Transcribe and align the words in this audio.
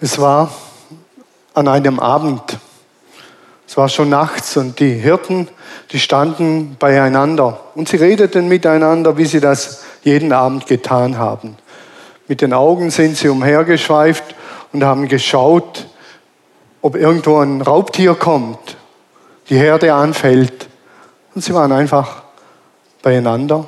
Es 0.00 0.20
war 0.20 0.52
an 1.54 1.66
einem 1.66 1.98
Abend. 1.98 2.56
Es 3.66 3.76
war 3.76 3.88
schon 3.88 4.10
nachts 4.10 4.56
und 4.56 4.78
die 4.78 4.92
Hirten, 4.92 5.48
die 5.90 5.98
standen 5.98 6.76
beieinander 6.78 7.58
und 7.74 7.88
sie 7.88 7.96
redeten 7.96 8.46
miteinander, 8.46 9.16
wie 9.16 9.24
sie 9.24 9.40
das 9.40 9.82
jeden 10.04 10.32
Abend 10.32 10.66
getan 10.66 11.18
haben. 11.18 11.56
Mit 12.28 12.42
den 12.42 12.52
Augen 12.52 12.90
sind 12.90 13.16
sie 13.16 13.28
umhergeschweift 13.28 14.36
und 14.72 14.84
haben 14.84 15.08
geschaut, 15.08 15.88
ob 16.80 16.94
irgendwo 16.94 17.38
ein 17.38 17.60
Raubtier 17.60 18.14
kommt, 18.14 18.76
die 19.50 19.56
Herde 19.56 19.92
anfällt. 19.94 20.68
Und 21.34 21.42
sie 21.42 21.54
waren 21.54 21.72
einfach 21.72 22.22
beieinander 23.02 23.66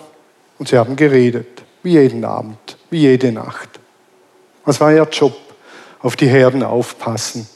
und 0.60 0.68
sie 0.68 0.78
haben 0.78 0.94
geredet, 0.94 1.64
wie 1.82 1.94
jeden 1.94 2.24
Abend, 2.24 2.76
wie 2.88 3.00
jede 3.00 3.32
Nacht. 3.32 3.68
Was 4.64 4.80
war 4.80 4.92
ihr 4.92 5.08
Job? 5.10 5.49
Auf 6.02 6.16
die 6.16 6.28
Herden 6.28 6.62
aufpassen. 6.62 7.48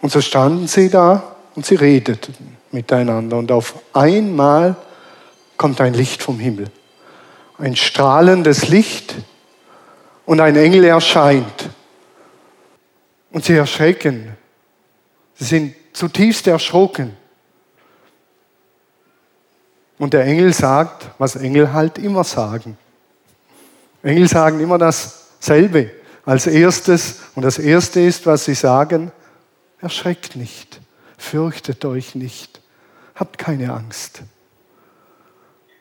Und 0.00 0.10
so 0.10 0.20
standen 0.20 0.68
sie 0.68 0.90
da 0.90 1.34
und 1.54 1.64
sie 1.64 1.76
redeten 1.76 2.56
miteinander. 2.70 3.38
Und 3.38 3.50
auf 3.50 3.74
einmal 3.92 4.76
kommt 5.56 5.80
ein 5.80 5.94
Licht 5.94 6.22
vom 6.22 6.38
Himmel. 6.38 6.66
Ein 7.58 7.76
strahlendes 7.76 8.68
Licht 8.68 9.14
und 10.26 10.40
ein 10.40 10.56
Engel 10.56 10.84
erscheint. 10.84 11.70
Und 13.32 13.44
sie 13.44 13.54
erschrecken. 13.54 14.36
Sie 15.34 15.44
sind 15.44 15.74
zutiefst 15.92 16.46
erschrocken. 16.46 17.16
Und 19.98 20.12
der 20.12 20.24
Engel 20.24 20.52
sagt, 20.52 21.08
was 21.18 21.36
Engel 21.36 21.72
halt 21.72 21.98
immer 21.98 22.24
sagen. 22.24 22.76
Engel 24.02 24.28
sagen 24.28 24.60
immer 24.60 24.76
dasselbe 24.76 25.90
als 26.24 26.46
erstes. 26.46 27.20
Und 27.34 27.42
das 27.42 27.58
erste 27.58 28.00
ist, 28.00 28.26
was 28.26 28.44
sie 28.44 28.54
sagen, 28.54 29.12
erschreckt 29.80 30.36
nicht, 30.36 30.80
fürchtet 31.18 31.84
euch 31.84 32.14
nicht, 32.14 32.60
habt 33.14 33.38
keine 33.38 33.72
Angst. 33.72 34.22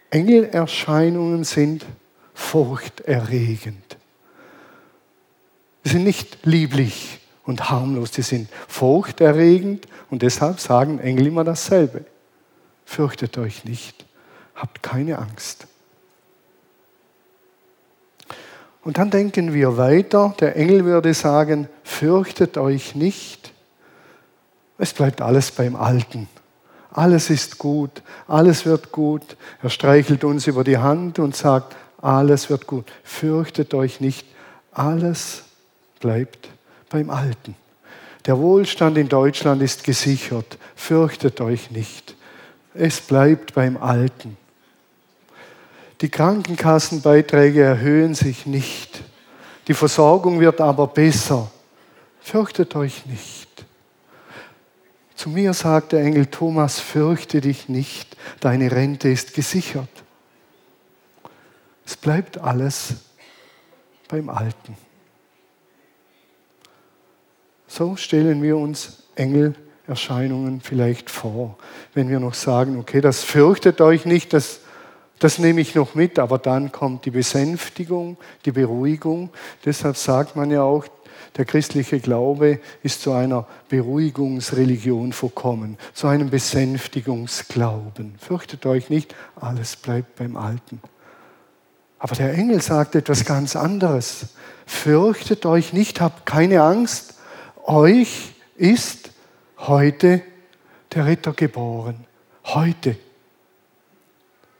Engelerscheinungen 0.09 1.43
sind 1.43 1.85
furchterregend. 2.33 3.97
Sie 5.83 5.91
sind 5.91 6.03
nicht 6.03 6.45
lieblich 6.45 7.19
und 7.45 7.69
harmlos, 7.69 8.13
sie 8.13 8.21
sind 8.21 8.49
furchterregend 8.67 9.87
und 10.09 10.21
deshalb 10.21 10.59
sagen 10.59 10.99
Engel 10.99 11.27
immer 11.27 11.43
dasselbe. 11.43 12.05
Fürchtet 12.85 13.37
euch 13.37 13.65
nicht, 13.65 14.05
habt 14.55 14.83
keine 14.83 15.17
Angst. 15.17 15.67
Und 18.83 18.97
dann 18.97 19.09
denken 19.09 19.53
wir 19.53 19.77
weiter, 19.77 20.35
der 20.39 20.55
Engel 20.55 20.83
würde 20.85 21.13
sagen, 21.13 21.69
fürchtet 21.83 22.57
euch 22.57 22.95
nicht, 22.95 23.53
es 24.77 24.93
bleibt 24.93 25.21
alles 25.21 25.51
beim 25.51 25.75
Alten. 25.75 26.27
Alles 26.91 27.29
ist 27.29 27.57
gut, 27.57 28.03
alles 28.27 28.65
wird 28.65 28.91
gut. 28.91 29.37
Er 29.61 29.69
streichelt 29.69 30.23
uns 30.23 30.45
über 30.45 30.63
die 30.63 30.77
Hand 30.77 31.17
und 31.19 31.35
sagt, 31.35 31.75
alles 32.01 32.49
wird 32.49 32.67
gut. 32.67 32.85
Fürchtet 33.03 33.73
euch 33.73 34.01
nicht, 34.01 34.27
alles 34.71 35.43
bleibt 35.99 36.49
beim 36.89 37.09
Alten. 37.09 37.55
Der 38.25 38.37
Wohlstand 38.37 38.97
in 38.97 39.09
Deutschland 39.09 39.61
ist 39.61 39.83
gesichert. 39.83 40.57
Fürchtet 40.75 41.41
euch 41.41 41.71
nicht. 41.71 42.15
Es 42.73 43.01
bleibt 43.01 43.53
beim 43.53 43.77
Alten. 43.77 44.37
Die 46.03 46.09
Krankenkassenbeiträge 46.09 47.61
erhöhen 47.61 48.13
sich 48.13 48.45
nicht. 48.45 49.01
Die 49.69 49.73
Versorgung 49.73 50.41
wird 50.41 50.59
aber 50.59 50.87
besser. 50.87 51.49
Fürchtet 52.19 52.75
euch 52.75 53.05
nicht. 53.05 53.47
Zu 55.15 55.29
mir 55.29 55.53
sagt 55.53 55.93
der 55.93 56.01
Engel 56.01 56.25
Thomas, 56.25 56.81
fürchte 56.81 57.39
dich 57.39 57.69
nicht, 57.69 58.17
deine 58.41 58.69
Rente 58.69 59.07
ist 59.07 59.33
gesichert. 59.33 59.87
Es 61.85 61.95
bleibt 61.95 62.37
alles 62.37 62.95
beim 64.09 64.27
Alten. 64.27 64.75
So 67.65 67.95
stellen 67.95 68.43
wir 68.43 68.57
uns 68.57 69.03
Engelerscheinungen 69.15 70.59
vielleicht 70.59 71.09
vor, 71.09 71.57
wenn 71.93 72.09
wir 72.09 72.19
noch 72.19 72.33
sagen, 72.33 72.77
okay, 72.77 72.99
das 72.99 73.23
fürchtet 73.23 73.79
euch 73.79 74.03
nicht, 74.03 74.33
das, 74.33 74.59
das 75.23 75.39
nehme 75.39 75.61
ich 75.61 75.73
noch 75.73 75.95
mit, 75.95 76.19
aber 76.19 76.37
dann 76.37 76.73
kommt 76.73 77.05
die 77.05 77.11
Besänftigung, 77.11 78.17
die 78.43 78.51
Beruhigung. 78.51 79.29
Deshalb 79.63 79.95
sagt 79.95 80.35
man 80.35 80.51
ja 80.51 80.63
auch, 80.63 80.85
der 81.37 81.45
christliche 81.45 82.01
Glaube 82.01 82.59
ist 82.83 83.01
zu 83.01 83.13
einer 83.13 83.47
Beruhigungsreligion 83.69 85.13
verkommen, 85.13 85.77
zu 85.93 86.07
einem 86.07 86.29
Besänftigungsglauben. 86.29 88.15
Fürchtet 88.19 88.65
euch 88.65 88.89
nicht, 88.89 89.15
alles 89.39 89.77
bleibt 89.77 90.17
beim 90.17 90.35
Alten. 90.35 90.81
Aber 91.99 92.15
der 92.15 92.33
Engel 92.33 92.61
sagt 92.61 92.95
etwas 92.95 93.23
ganz 93.23 93.55
anderes. 93.55 94.35
Fürchtet 94.65 95.45
euch 95.45 95.71
nicht, 95.71 96.01
habt 96.01 96.25
keine 96.25 96.63
Angst, 96.63 97.15
euch 97.63 98.33
ist 98.57 99.11
heute 99.57 100.21
der 100.93 101.05
Ritter 101.05 101.31
geboren. 101.31 102.03
Heute. 102.43 102.97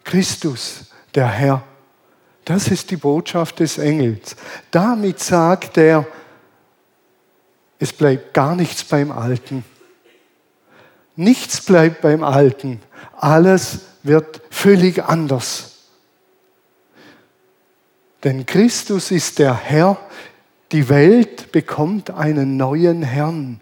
Christus, 0.04 0.86
der 1.16 1.28
Herr. 1.28 1.64
Das 2.46 2.68
ist 2.68 2.92
die 2.92 2.98
Botschaft 2.98 3.60
des 3.60 3.78
Engels. 3.78 4.36
Damit 4.72 5.20
sagt 5.20 5.78
er, 5.78 6.06
es 7.80 7.94
bleibt 7.94 8.34
gar 8.34 8.56
nichts 8.56 8.84
beim 8.84 9.12
Alten. 9.12 9.64
Nichts 11.16 11.62
bleibt 11.62 12.02
beim 12.02 12.24
Alten. 12.24 12.82
Alles 13.18 13.82
wird 14.04 14.42
völlig 14.50 15.04
anders. 15.04 15.74
Denn 18.24 18.46
Christus 18.46 19.12
ist 19.12 19.40
der 19.40 19.56
Herr. 19.56 19.98
Die 20.72 20.90
Welt 20.90 21.52
bekommt 21.52 22.10
einen 22.10 22.58
neuen 22.58 23.04
Herrn. 23.04 23.60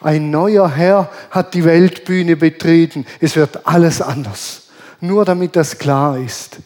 Ein 0.00 0.30
neuer 0.30 0.70
Herr 0.70 1.10
hat 1.30 1.54
die 1.54 1.64
Weltbühne 1.64 2.36
betreten. 2.36 3.04
Es 3.20 3.36
wird 3.36 3.66
alles 3.66 4.00
anders. 4.00 4.65
Nur 5.00 5.24
damit 5.24 5.56
das 5.56 5.78
klar 5.78 6.18
ist. 6.18 6.58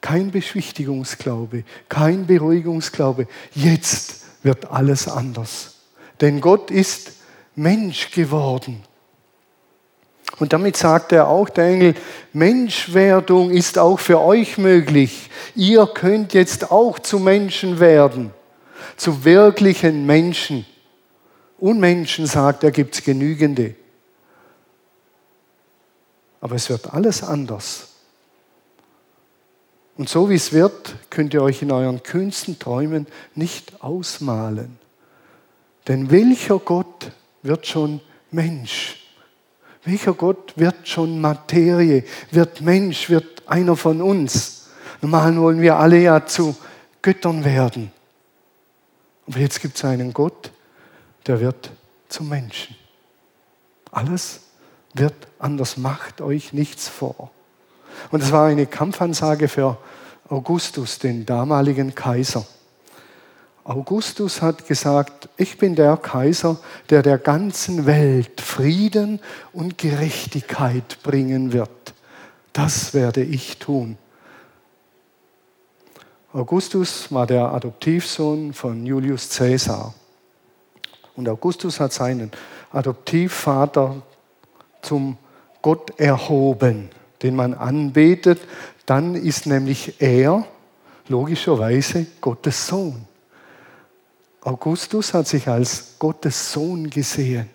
Kein 0.00 0.30
Beschwichtigungsglaube, 0.30 1.64
kein 1.88 2.26
Beruhigungsglaube. 2.26 3.26
Jetzt 3.52 4.22
wird 4.42 4.70
alles 4.70 5.08
anders. 5.08 5.74
Denn 6.20 6.40
Gott 6.40 6.70
ist 6.70 7.12
Mensch 7.54 8.10
geworden. 8.10 8.82
Und 10.38 10.54
damit 10.54 10.76
sagt 10.76 11.12
er 11.12 11.28
auch, 11.28 11.50
der 11.50 11.66
Engel, 11.66 11.94
Menschwerdung 12.32 13.50
ist 13.50 13.78
auch 13.78 13.98
für 13.98 14.20
euch 14.20 14.56
möglich. 14.56 15.28
Ihr 15.54 15.86
könnt 15.86 16.32
jetzt 16.32 16.70
auch 16.70 16.98
zu 16.98 17.18
Menschen 17.18 17.78
werden, 17.78 18.30
zu 18.96 19.24
wirklichen 19.24 20.06
Menschen. 20.06 20.64
Unmenschen, 21.58 22.26
sagt 22.26 22.64
er, 22.64 22.70
gibt 22.70 22.94
es 22.94 23.04
genügende. 23.04 23.74
Aber 26.40 26.54
es 26.54 26.70
wird 26.70 26.92
alles 26.92 27.22
anders. 27.22 27.88
Und 29.96 30.08
so 30.08 30.30
wie 30.30 30.34
es 30.34 30.52
wird, 30.52 30.94
könnt 31.10 31.34
ihr 31.34 31.42
euch 31.42 31.60
in 31.60 31.70
euren 31.70 32.02
kühnsten 32.02 32.58
Träumen 32.58 33.06
nicht 33.34 33.82
ausmalen. 33.82 34.78
Denn 35.88 36.10
welcher 36.10 36.58
Gott 36.58 37.12
wird 37.42 37.66
schon 37.66 38.00
Mensch? 38.30 38.96
Welcher 39.84 40.14
Gott 40.14 40.54
wird 40.56 40.88
schon 40.88 41.20
Materie, 41.20 42.04
wird 42.30 42.60
Mensch, 42.60 43.10
wird 43.10 43.46
einer 43.46 43.76
von 43.76 44.00
uns? 44.00 44.68
Normal 45.02 45.36
wollen 45.36 45.60
wir 45.60 45.76
alle 45.76 45.98
ja 45.98 46.24
zu 46.26 46.56
Göttern 47.02 47.44
werden. 47.44 47.90
Aber 49.26 49.38
jetzt 49.38 49.60
gibt 49.60 49.76
es 49.76 49.84
einen 49.84 50.12
Gott, 50.12 50.50
der 51.26 51.40
wird 51.40 51.70
zum 52.08 52.28
Menschen. 52.28 52.76
Alles 53.90 54.40
wird 54.94 55.14
anders, 55.38 55.76
macht 55.76 56.20
euch 56.20 56.52
nichts 56.52 56.88
vor. 56.88 57.30
Und 58.10 58.22
es 58.22 58.32
war 58.32 58.46
eine 58.46 58.66
Kampfansage 58.66 59.48
für 59.48 59.78
Augustus, 60.28 60.98
den 60.98 61.26
damaligen 61.26 61.94
Kaiser. 61.94 62.46
Augustus 63.64 64.42
hat 64.42 64.66
gesagt, 64.66 65.28
ich 65.36 65.58
bin 65.58 65.74
der 65.74 65.96
Kaiser, 65.96 66.58
der 66.88 67.02
der 67.02 67.18
ganzen 67.18 67.86
Welt 67.86 68.40
Frieden 68.40 69.20
und 69.52 69.78
Gerechtigkeit 69.78 70.98
bringen 71.02 71.52
wird. 71.52 71.70
Das 72.52 72.94
werde 72.94 73.22
ich 73.22 73.58
tun. 73.58 73.96
Augustus 76.32 77.12
war 77.12 77.26
der 77.26 77.52
Adoptivsohn 77.52 78.52
von 78.54 78.86
Julius 78.86 79.30
Caesar. 79.30 79.94
Und 81.16 81.28
Augustus 81.28 81.80
hat 81.80 81.92
seinen 81.92 82.30
Adoptivvater 82.72 84.02
zum 84.82 85.16
Gott 85.62 85.98
erhoben 85.98 86.90
den 87.22 87.36
man 87.36 87.54
anbetet, 87.54 88.40
dann 88.86 89.14
ist 89.14 89.46
nämlich 89.46 90.00
er 90.00 90.44
logischerweise 91.08 92.06
Gottes 92.20 92.66
Sohn. 92.66 93.04
Augustus 94.42 95.12
hat 95.12 95.28
sich 95.28 95.48
als 95.48 95.96
Gottes 95.98 96.52
Sohn 96.52 96.88
gesehen. 96.88 97.50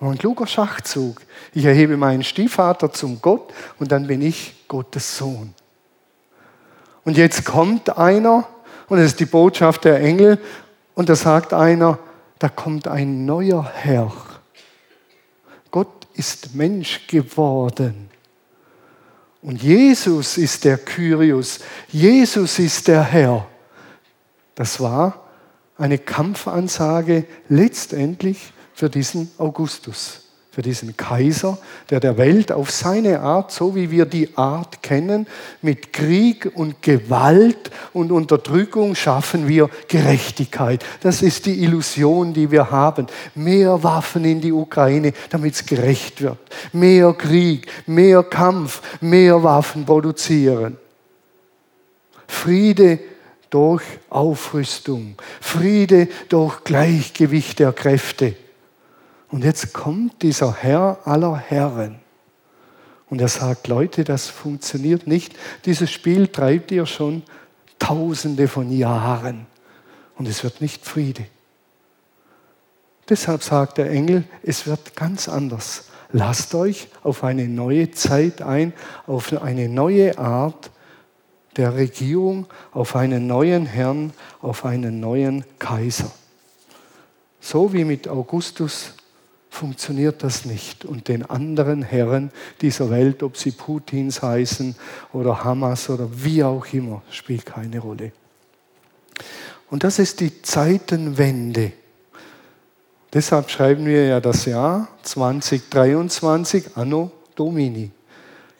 Ein 0.00 0.16
kluger 0.16 0.46
Schachzug. 0.46 1.22
Ich 1.52 1.64
erhebe 1.64 1.96
meinen 1.96 2.22
Stiefvater 2.22 2.92
zum 2.92 3.20
Gott 3.20 3.52
und 3.80 3.90
dann 3.90 4.06
bin 4.06 4.22
ich 4.22 4.54
Gottes 4.68 5.18
Sohn. 5.18 5.54
Und 7.04 7.16
jetzt 7.16 7.44
kommt 7.44 7.98
einer, 7.98 8.46
und 8.88 8.98
es 8.98 9.06
ist 9.06 9.20
die 9.20 9.26
Botschaft 9.26 9.84
der 9.84 10.00
Engel, 10.00 10.38
und 10.94 11.08
da 11.08 11.16
sagt 11.16 11.52
einer, 11.52 11.98
da 12.38 12.48
kommt 12.48 12.86
ein 12.86 13.24
neuer 13.24 13.68
Herr. 13.74 14.12
Gott 15.78 16.08
ist 16.14 16.56
Mensch 16.56 17.06
geworden. 17.06 18.10
Und 19.42 19.62
Jesus 19.62 20.36
ist 20.36 20.64
der 20.64 20.76
Kyrios. 20.76 21.60
Jesus 21.86 22.58
ist 22.58 22.88
der 22.88 23.04
Herr. 23.04 23.46
Das 24.56 24.80
war 24.80 25.22
eine 25.76 25.98
Kampfansage 25.98 27.26
letztendlich 27.48 28.52
für 28.74 28.90
diesen 28.90 29.30
Augustus, 29.38 30.22
für 30.58 30.62
diesen 30.62 30.96
Kaiser, 30.96 31.56
der 31.88 32.00
der 32.00 32.18
Welt 32.18 32.50
auf 32.50 32.72
seine 32.72 33.20
Art, 33.20 33.52
so 33.52 33.76
wie 33.76 33.92
wir 33.92 34.06
die 34.06 34.36
Art 34.36 34.82
kennen, 34.82 35.28
mit 35.62 35.92
Krieg 35.92 36.50
und 36.52 36.82
Gewalt 36.82 37.70
und 37.92 38.10
Unterdrückung 38.10 38.96
schaffen 38.96 39.46
wir 39.46 39.70
Gerechtigkeit. 39.86 40.84
Das 41.00 41.22
ist 41.22 41.46
die 41.46 41.62
Illusion, 41.62 42.34
die 42.34 42.50
wir 42.50 42.72
haben. 42.72 43.06
Mehr 43.36 43.84
Waffen 43.84 44.24
in 44.24 44.40
die 44.40 44.50
Ukraine, 44.50 45.12
damit 45.30 45.54
es 45.54 45.64
gerecht 45.64 46.22
wird. 46.22 46.38
Mehr 46.72 47.12
Krieg, 47.12 47.68
mehr 47.86 48.24
Kampf, 48.24 48.82
mehr 49.00 49.40
Waffen 49.44 49.86
produzieren. 49.86 50.76
Friede 52.26 52.98
durch 53.48 53.84
Aufrüstung, 54.10 55.14
Friede 55.40 56.08
durch 56.28 56.64
Gleichgewicht 56.64 57.60
der 57.60 57.72
Kräfte. 57.72 58.34
Und 59.30 59.44
jetzt 59.44 59.72
kommt 59.72 60.22
dieser 60.22 60.54
Herr 60.54 60.98
aller 61.04 61.36
Herren. 61.36 62.00
Und 63.10 63.20
er 63.20 63.28
sagt, 63.28 63.68
Leute, 63.68 64.04
das 64.04 64.28
funktioniert 64.28 65.06
nicht. 65.06 65.34
Dieses 65.64 65.90
Spiel 65.90 66.28
treibt 66.28 66.70
ihr 66.70 66.86
schon 66.86 67.22
tausende 67.78 68.48
von 68.48 68.70
Jahren. 68.70 69.46
Und 70.16 70.28
es 70.28 70.44
wird 70.44 70.60
nicht 70.60 70.84
Friede. 70.84 71.26
Deshalb 73.08 73.42
sagt 73.42 73.78
der 73.78 73.90
Engel, 73.90 74.24
es 74.42 74.66
wird 74.66 74.94
ganz 74.94 75.28
anders. 75.28 75.84
Lasst 76.12 76.54
euch 76.54 76.88
auf 77.02 77.24
eine 77.24 77.48
neue 77.48 77.90
Zeit 77.90 78.42
ein, 78.42 78.72
auf 79.06 79.32
eine 79.32 79.68
neue 79.68 80.18
Art 80.18 80.70
der 81.56 81.74
Regierung, 81.74 82.46
auf 82.72 82.96
einen 82.96 83.26
neuen 83.26 83.66
Herrn, 83.66 84.12
auf 84.40 84.64
einen 84.64 85.00
neuen 85.00 85.44
Kaiser. 85.58 86.10
So 87.40 87.72
wie 87.72 87.84
mit 87.84 88.08
Augustus 88.08 88.94
funktioniert 89.50 90.22
das 90.22 90.44
nicht. 90.44 90.84
Und 90.84 91.08
den 91.08 91.28
anderen 91.28 91.82
Herren 91.82 92.30
dieser 92.60 92.90
Welt, 92.90 93.22
ob 93.22 93.36
sie 93.36 93.50
Putins 93.50 94.22
heißen 94.22 94.76
oder 95.12 95.44
Hamas 95.44 95.88
oder 95.90 96.08
wie 96.12 96.44
auch 96.44 96.66
immer, 96.72 97.02
spielt 97.10 97.46
keine 97.46 97.80
Rolle. 97.80 98.12
Und 99.70 99.84
das 99.84 99.98
ist 99.98 100.20
die 100.20 100.42
Zeitenwende. 100.42 101.72
Deshalb 103.12 103.50
schreiben 103.50 103.86
wir 103.86 104.06
ja 104.06 104.20
das 104.20 104.44
Jahr 104.44 104.88
2023, 105.02 106.76
Anno 106.76 107.10
Domini. 107.34 107.90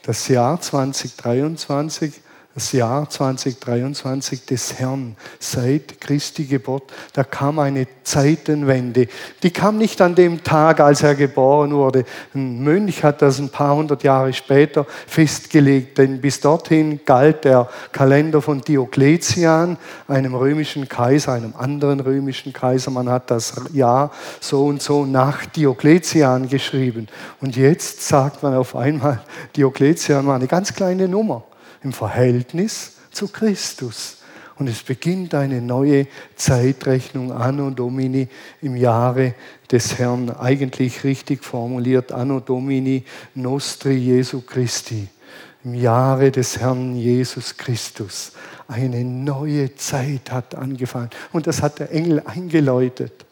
Das 0.03 0.29
Jahr 0.29 0.61
2023 0.61 2.23
das 2.59 2.73
Jahr 2.73 3.09
2023 3.09 4.45
des 4.45 4.81
Herrn, 4.81 5.15
seit 5.39 6.01
Christi 6.01 6.45
Geburt, 6.45 6.93
da 7.13 7.23
kam 7.23 7.61
eine 7.61 7.87
Zeitenwende. 8.03 9.07
Die 9.45 9.53
kam 9.53 9.79
nicht 9.79 10.01
an 10.01 10.17
dem 10.17 10.43
Tag, 10.43 10.81
als 10.81 11.05
er 11.05 11.15
geboren 11.15 11.73
wurde. 11.73 12.05
Ein 12.35 12.65
Mönch 12.65 13.05
hat 13.05 13.23
das 13.23 13.39
ein 13.39 13.51
paar 13.51 13.77
hundert 13.77 14.03
Jahre 14.03 14.33
später 14.33 14.87
festgelegt, 15.07 15.99
denn 15.99 16.21
bis 16.21 16.41
dorthin 16.41 16.99
galt 17.05 17.45
der 17.45 17.69
Kalender 17.93 18.43
von 18.43 18.61
Diokletian, 18.61 19.77
einem 20.09 20.35
römischen 20.35 20.89
Kaiser, 20.89 21.35
einem 21.35 21.55
anderen 21.57 22.01
römischen 22.01 22.53
Kaiser. 22.53 22.91
Man 22.91 23.09
hat 23.09 23.31
das 23.31 23.55
Jahr 23.73 24.11
so 24.41 24.67
und 24.67 24.83
so 24.83 25.07
nach 25.07 25.47
Diokletian 25.47 26.49
geschrieben. 26.49 27.07
Und 27.41 27.55
jetzt 27.55 28.03
sagt 28.09 28.43
man 28.43 28.57
auf 28.57 28.75
einmal, 28.75 29.23
Diokletian 29.55 30.27
war 30.27 30.35
eine 30.35 30.49
ganz 30.49 30.75
kleine 30.75 31.07
Nummer 31.07 31.45
im 31.83 31.93
Verhältnis 31.93 32.97
zu 33.11 33.29
Christus. 33.29 34.19
Und 34.59 34.69
es 34.69 34.83
beginnt 34.83 35.35
eine 35.35 35.63
neue 35.63 36.09
Zeitrechnung 36.35 37.31
Anno 37.31 37.71
Domini 37.71 38.29
im 38.61 38.77
Jahre 38.77 39.35
des 39.71 39.99
Herrn, 39.99 40.31
eigentlich 40.31 41.05
richtig 41.05 41.45
formuliert, 41.45 42.11
Anno 42.11 42.41
Domini 42.41 43.05
Nostri 43.37 43.95
Jesu 43.95 44.41
Christi, 44.41 45.07
im 45.63 45.75
Jahre 45.75 46.33
des 46.33 46.59
Herrn 46.59 46.97
Jesus 46.97 47.57
Christus. 47.57 48.33
Eine 48.67 49.05
neue 49.05 49.75
Zeit 49.77 50.33
hat 50.33 50.57
angefangen. 50.57 51.11
Und 51.33 51.47
das 51.47 51.63
hat 51.63 51.79
der 51.79 51.93
Engel 51.93 52.23
eingeläutet. 52.25 53.25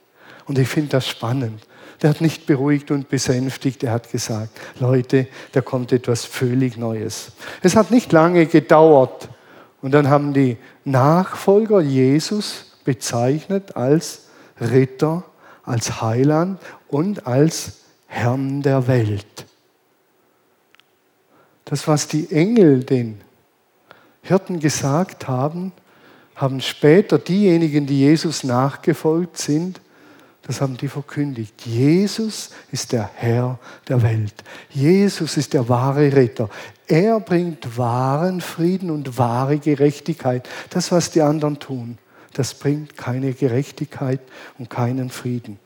Und 0.46 0.58
ich 0.58 0.68
finde 0.68 0.90
das 0.90 1.08
spannend. 1.08 1.60
Der 2.02 2.10
hat 2.10 2.20
nicht 2.20 2.46
beruhigt 2.46 2.90
und 2.90 3.08
besänftigt, 3.08 3.82
er 3.82 3.92
hat 3.92 4.10
gesagt, 4.10 4.50
Leute, 4.80 5.26
da 5.52 5.60
kommt 5.60 5.92
etwas 5.92 6.24
völlig 6.24 6.76
Neues. 6.76 7.32
Es 7.62 7.76
hat 7.76 7.90
nicht 7.90 8.12
lange 8.12 8.46
gedauert 8.46 9.28
und 9.82 9.92
dann 9.92 10.08
haben 10.08 10.34
die 10.34 10.56
Nachfolger 10.84 11.80
Jesus 11.80 12.72
bezeichnet 12.84 13.76
als 13.76 14.26
Ritter, 14.60 15.24
als 15.62 16.00
Heiland 16.00 16.60
und 16.88 17.26
als 17.26 17.80
Herrn 18.06 18.62
der 18.62 18.86
Welt. 18.86 19.26
Das, 21.64 21.88
was 21.88 22.06
die 22.06 22.30
Engel 22.30 22.84
den 22.84 23.20
Hirten 24.22 24.60
gesagt 24.60 25.28
haben, 25.28 25.72
haben 26.36 26.60
später 26.60 27.18
diejenigen, 27.18 27.86
die 27.86 28.00
Jesus 28.00 28.44
nachgefolgt 28.44 29.38
sind, 29.38 29.80
das 30.46 30.60
haben 30.60 30.76
die 30.76 30.86
verkündigt. 30.86 31.66
Jesus 31.66 32.50
ist 32.70 32.92
der 32.92 33.10
Herr 33.14 33.58
der 33.88 34.02
Welt. 34.02 34.32
Jesus 34.70 35.36
ist 35.36 35.54
der 35.54 35.68
wahre 35.68 36.12
Retter. 36.12 36.48
Er 36.86 37.18
bringt 37.18 37.76
wahren 37.76 38.40
Frieden 38.40 38.90
und 38.90 39.18
wahre 39.18 39.58
Gerechtigkeit. 39.58 40.48
Das, 40.70 40.92
was 40.92 41.10
die 41.10 41.22
anderen 41.22 41.58
tun, 41.58 41.98
das 42.32 42.54
bringt 42.54 42.96
keine 42.96 43.32
Gerechtigkeit 43.32 44.20
und 44.56 44.70
keinen 44.70 45.10
Frieden. 45.10 45.58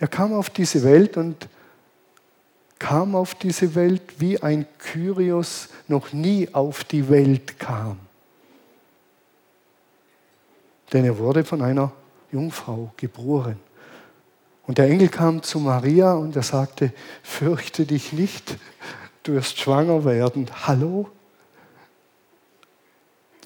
Er 0.00 0.08
kam 0.08 0.32
auf 0.32 0.50
diese 0.50 0.82
Welt 0.82 1.16
und 1.16 1.48
kam 2.80 3.14
auf 3.14 3.36
diese 3.36 3.76
Welt, 3.76 4.02
wie 4.18 4.42
ein 4.42 4.66
Kyrios 4.78 5.68
noch 5.86 6.12
nie 6.12 6.48
auf 6.52 6.82
die 6.82 7.08
Welt 7.08 7.60
kam. 7.60 8.00
Denn 10.92 11.04
er 11.04 11.18
wurde 11.18 11.44
von 11.44 11.62
einer 11.62 11.92
Jungfrau 12.34 12.92
geboren. 12.96 13.58
Und 14.66 14.78
der 14.78 14.88
Engel 14.88 15.08
kam 15.08 15.42
zu 15.42 15.60
Maria 15.60 16.14
und 16.14 16.34
er 16.36 16.42
sagte, 16.42 16.92
fürchte 17.22 17.86
dich 17.86 18.12
nicht, 18.12 18.58
du 19.22 19.34
wirst 19.34 19.58
schwanger 19.58 20.04
werden. 20.04 20.50
Hallo? 20.66 21.08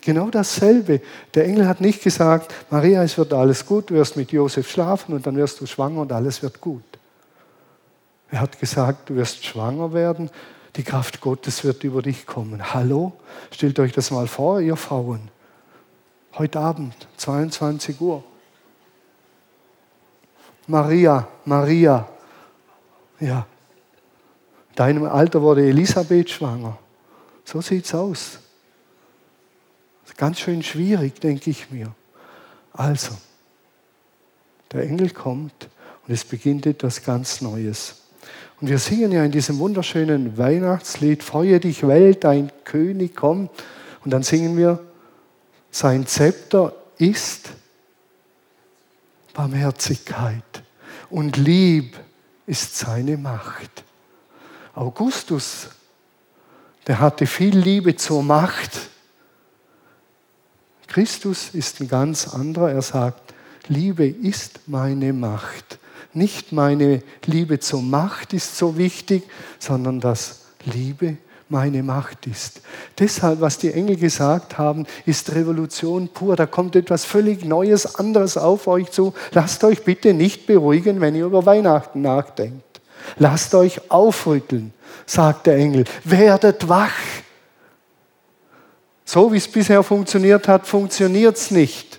Genau 0.00 0.30
dasselbe. 0.30 1.02
Der 1.34 1.44
Engel 1.44 1.68
hat 1.68 1.80
nicht 1.82 2.02
gesagt, 2.02 2.54
Maria, 2.70 3.02
es 3.02 3.18
wird 3.18 3.32
alles 3.34 3.66
gut, 3.66 3.90
du 3.90 3.94
wirst 3.94 4.16
mit 4.16 4.32
Josef 4.32 4.70
schlafen 4.70 5.12
und 5.12 5.26
dann 5.26 5.36
wirst 5.36 5.60
du 5.60 5.66
schwanger 5.66 6.00
und 6.00 6.12
alles 6.12 6.42
wird 6.42 6.60
gut. 6.60 6.84
Er 8.30 8.40
hat 8.40 8.58
gesagt, 8.58 9.10
du 9.10 9.16
wirst 9.16 9.44
schwanger 9.44 9.92
werden, 9.92 10.30
die 10.76 10.82
Kraft 10.82 11.20
Gottes 11.20 11.64
wird 11.64 11.84
über 11.84 12.00
dich 12.00 12.26
kommen. 12.26 12.72
Hallo? 12.72 13.12
Stellt 13.50 13.78
euch 13.80 13.92
das 13.92 14.10
mal 14.10 14.28
vor, 14.28 14.60
ihr 14.60 14.76
Frauen. 14.76 15.30
Heute 16.34 16.60
Abend, 16.60 16.94
22 17.16 18.00
Uhr. 18.00 18.22
Maria, 20.68 21.26
Maria. 21.44 22.06
Ja. 23.18 23.46
In 24.70 24.74
deinem 24.76 25.04
Alter 25.04 25.42
wurde 25.42 25.66
Elisabeth 25.66 26.30
schwanger. 26.30 26.78
So 27.44 27.60
sieht 27.60 27.86
es 27.86 27.94
aus. 27.94 28.38
Ganz 30.16 30.40
schön 30.40 30.62
schwierig, 30.62 31.20
denke 31.20 31.50
ich 31.50 31.70
mir. 31.70 31.94
Also, 32.72 33.12
der 34.72 34.82
Engel 34.82 35.10
kommt 35.10 35.68
und 36.06 36.12
es 36.12 36.24
beginnt 36.24 36.66
etwas 36.66 37.02
ganz 37.04 37.40
Neues. 37.40 38.02
Und 38.60 38.68
wir 38.68 38.78
singen 38.78 39.12
ja 39.12 39.24
in 39.24 39.30
diesem 39.30 39.60
wunderschönen 39.60 40.36
Weihnachtslied, 40.36 41.22
Freue 41.22 41.60
dich 41.60 41.86
Welt, 41.86 42.24
dein 42.24 42.50
König 42.64 43.14
kommt. 43.14 43.50
Und 44.04 44.10
dann 44.10 44.24
singen 44.24 44.56
wir, 44.56 44.80
sein 45.70 46.06
Zepter 46.06 46.74
ist 46.98 47.50
Barmherzigkeit 49.38 50.64
und 51.10 51.36
lieb 51.36 51.96
ist 52.48 52.76
seine 52.76 53.16
Macht. 53.16 53.84
Augustus, 54.74 55.68
der 56.88 56.98
hatte 56.98 57.24
viel 57.24 57.56
Liebe 57.56 57.94
zur 57.94 58.24
Macht. 58.24 58.90
Christus 60.88 61.50
ist 61.52 61.80
ein 61.80 61.86
ganz 61.86 62.26
anderer. 62.26 62.72
Er 62.72 62.82
sagt, 62.82 63.32
Liebe 63.68 64.08
ist 64.08 64.58
meine 64.66 65.12
Macht. 65.12 65.78
Nicht 66.12 66.50
meine 66.50 67.04
Liebe 67.24 67.60
zur 67.60 67.82
Macht 67.82 68.32
ist 68.32 68.58
so 68.58 68.76
wichtig, 68.76 69.22
sondern 69.60 70.00
dass 70.00 70.46
Liebe 70.64 71.16
meine 71.48 71.82
Macht 71.82 72.26
ist. 72.26 72.60
Deshalb, 72.98 73.40
was 73.40 73.58
die 73.58 73.72
Engel 73.72 73.96
gesagt 73.96 74.58
haben, 74.58 74.86
ist 75.06 75.34
Revolution 75.34 76.08
pur. 76.08 76.36
Da 76.36 76.46
kommt 76.46 76.76
etwas 76.76 77.04
völlig 77.04 77.44
Neues, 77.44 77.96
anderes 77.96 78.36
auf 78.36 78.66
euch 78.66 78.90
zu. 78.90 79.14
Lasst 79.32 79.64
euch 79.64 79.84
bitte 79.84 80.12
nicht 80.12 80.46
beruhigen, 80.46 81.00
wenn 81.00 81.14
ihr 81.14 81.26
über 81.26 81.46
Weihnachten 81.46 82.02
nachdenkt. 82.02 82.80
Lasst 83.16 83.54
euch 83.54 83.90
aufrütteln, 83.90 84.72
sagt 85.06 85.46
der 85.46 85.56
Engel. 85.56 85.84
Werdet 86.04 86.68
wach. 86.68 86.92
So 89.04 89.32
wie 89.32 89.38
es 89.38 89.48
bisher 89.48 89.82
funktioniert 89.82 90.48
hat, 90.48 90.66
funktioniert 90.66 91.36
es 91.36 91.50
nicht. 91.50 91.98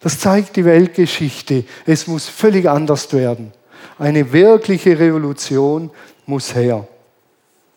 Das 0.00 0.18
zeigt 0.18 0.56
die 0.56 0.64
Weltgeschichte. 0.64 1.64
Es 1.86 2.06
muss 2.06 2.28
völlig 2.28 2.68
anders 2.68 3.10
werden. 3.12 3.52
Eine 3.98 4.32
wirkliche 4.32 4.98
Revolution 4.98 5.90
muss 6.26 6.54
her. 6.54 6.86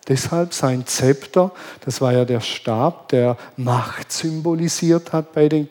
Deshalb 0.08 0.54
sein 0.54 0.86
Zepter, 0.86 1.52
das 1.84 2.00
war 2.00 2.14
ja 2.14 2.26
der 2.26 2.42
Stab, 2.42 3.10
der 3.10 3.38
Macht 3.58 4.12
symbolisiert 4.12 5.14
hat 5.14 5.34
bei 5.34 5.50
den 5.50 5.68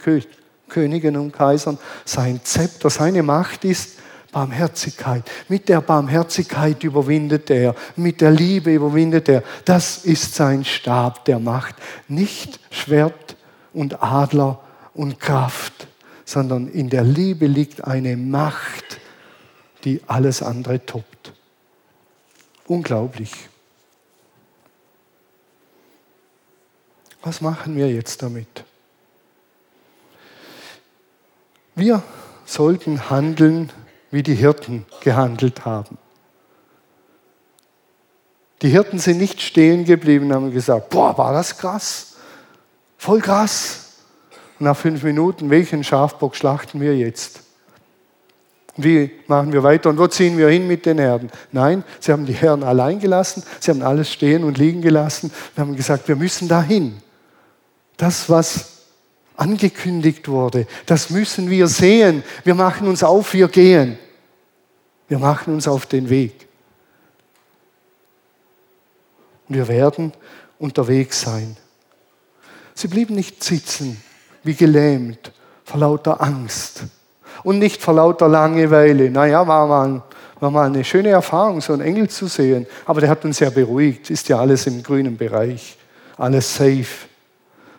Königen 0.68 1.16
und 1.16 1.32
Kaisern. 1.32 1.78
Sein 2.04 2.40
Zepter, 2.42 2.90
seine 2.90 3.22
Macht 3.22 3.64
ist 3.64 3.98
Barmherzigkeit. 4.32 5.22
Mit 5.48 5.68
der 5.68 5.80
Barmherzigkeit 5.80 6.82
überwindet 6.82 7.48
er, 7.50 7.76
mit 7.94 8.20
der 8.20 8.32
Liebe 8.32 8.74
überwindet 8.74 9.28
er. 9.28 9.44
Das 9.64 9.98
ist 10.04 10.34
sein 10.34 10.64
Stab 10.64 11.24
der 11.26 11.38
Macht. 11.38 11.76
Nicht 12.08 12.58
Schwert 12.70 13.36
und 13.72 14.02
Adler 14.02 14.60
und 14.92 15.20
Kraft, 15.20 15.86
sondern 16.24 16.66
in 16.68 16.90
der 16.90 17.04
Liebe 17.04 17.46
liegt 17.46 17.84
eine 17.84 18.16
Macht, 18.16 18.98
die 19.84 20.00
alles 20.08 20.42
andere 20.42 20.84
toppt. 20.84 21.32
Unglaublich. 22.66 23.30
Was 27.24 27.40
machen 27.40 27.76
wir 27.76 27.90
jetzt 27.90 28.22
damit? 28.22 28.64
Wir 31.74 32.02
sollten 32.44 33.08
handeln, 33.08 33.72
wie 34.10 34.22
die 34.22 34.34
Hirten 34.34 34.84
gehandelt 35.00 35.64
haben. 35.64 35.96
Die 38.60 38.68
Hirten 38.68 38.98
sind 38.98 39.18
nicht 39.18 39.40
stehen 39.40 39.86
geblieben 39.86 40.26
und 40.26 40.34
haben 40.34 40.50
gesagt, 40.52 40.90
boah, 40.90 41.16
war 41.16 41.32
das 41.32 41.56
krass, 41.56 42.16
voll 42.98 43.20
krass. 43.20 44.02
Und 44.58 44.66
nach 44.66 44.76
fünf 44.76 45.02
Minuten, 45.02 45.48
welchen 45.48 45.82
Schafbock 45.82 46.36
schlachten 46.36 46.80
wir 46.80 46.96
jetzt? 46.96 47.40
Wie 48.76 49.10
machen 49.28 49.52
wir 49.52 49.62
weiter 49.62 49.88
und 49.88 49.98
wo 49.98 50.06
ziehen 50.08 50.36
wir 50.36 50.48
hin 50.48 50.66
mit 50.66 50.84
den 50.84 50.98
Herden? 50.98 51.30
Nein, 51.52 51.84
sie 52.00 52.12
haben 52.12 52.26
die 52.26 52.32
Herren 52.34 52.62
allein 52.62 53.00
gelassen, 53.00 53.42
sie 53.60 53.70
haben 53.70 53.82
alles 53.82 54.12
stehen 54.12 54.44
und 54.44 54.58
liegen 54.58 54.82
gelassen 54.82 55.30
und 55.56 55.60
haben 55.60 55.76
gesagt, 55.76 56.06
wir 56.06 56.16
müssen 56.16 56.48
dahin. 56.48 57.00
Das, 57.96 58.28
was 58.28 58.74
angekündigt 59.36 60.28
wurde, 60.28 60.66
das 60.86 61.10
müssen 61.10 61.50
wir 61.50 61.66
sehen. 61.66 62.22
Wir 62.44 62.54
machen 62.54 62.88
uns 62.88 63.02
auf, 63.02 63.32
wir 63.34 63.48
gehen. 63.48 63.98
Wir 65.08 65.18
machen 65.18 65.54
uns 65.54 65.68
auf 65.68 65.86
den 65.86 66.08
Weg. 66.08 66.46
Und 69.48 69.56
wir 69.56 69.68
werden 69.68 70.12
unterwegs 70.58 71.20
sein. 71.20 71.56
Sie 72.74 72.88
blieben 72.88 73.14
nicht 73.14 73.44
sitzen, 73.44 74.02
wie 74.42 74.54
gelähmt, 74.54 75.32
vor 75.64 75.80
lauter 75.80 76.20
Angst. 76.20 76.84
Und 77.42 77.58
nicht 77.58 77.82
vor 77.82 77.94
lauter 77.94 78.28
Langeweile. 78.28 79.10
Naja, 79.10 79.46
war 79.46 79.66
mal, 79.66 80.02
war 80.40 80.50
mal 80.50 80.66
eine 80.66 80.82
schöne 80.82 81.10
Erfahrung, 81.10 81.60
so 81.60 81.72
einen 81.72 81.82
Engel 81.82 82.08
zu 82.08 82.26
sehen. 82.26 82.66
Aber 82.86 83.00
der 83.00 83.10
hat 83.10 83.24
uns 83.24 83.38
ja 83.40 83.50
beruhigt. 83.50 84.10
Ist 84.10 84.28
ja 84.28 84.38
alles 84.38 84.66
im 84.66 84.82
grünen 84.82 85.16
Bereich. 85.16 85.76
Alles 86.16 86.54
safe. 86.54 86.86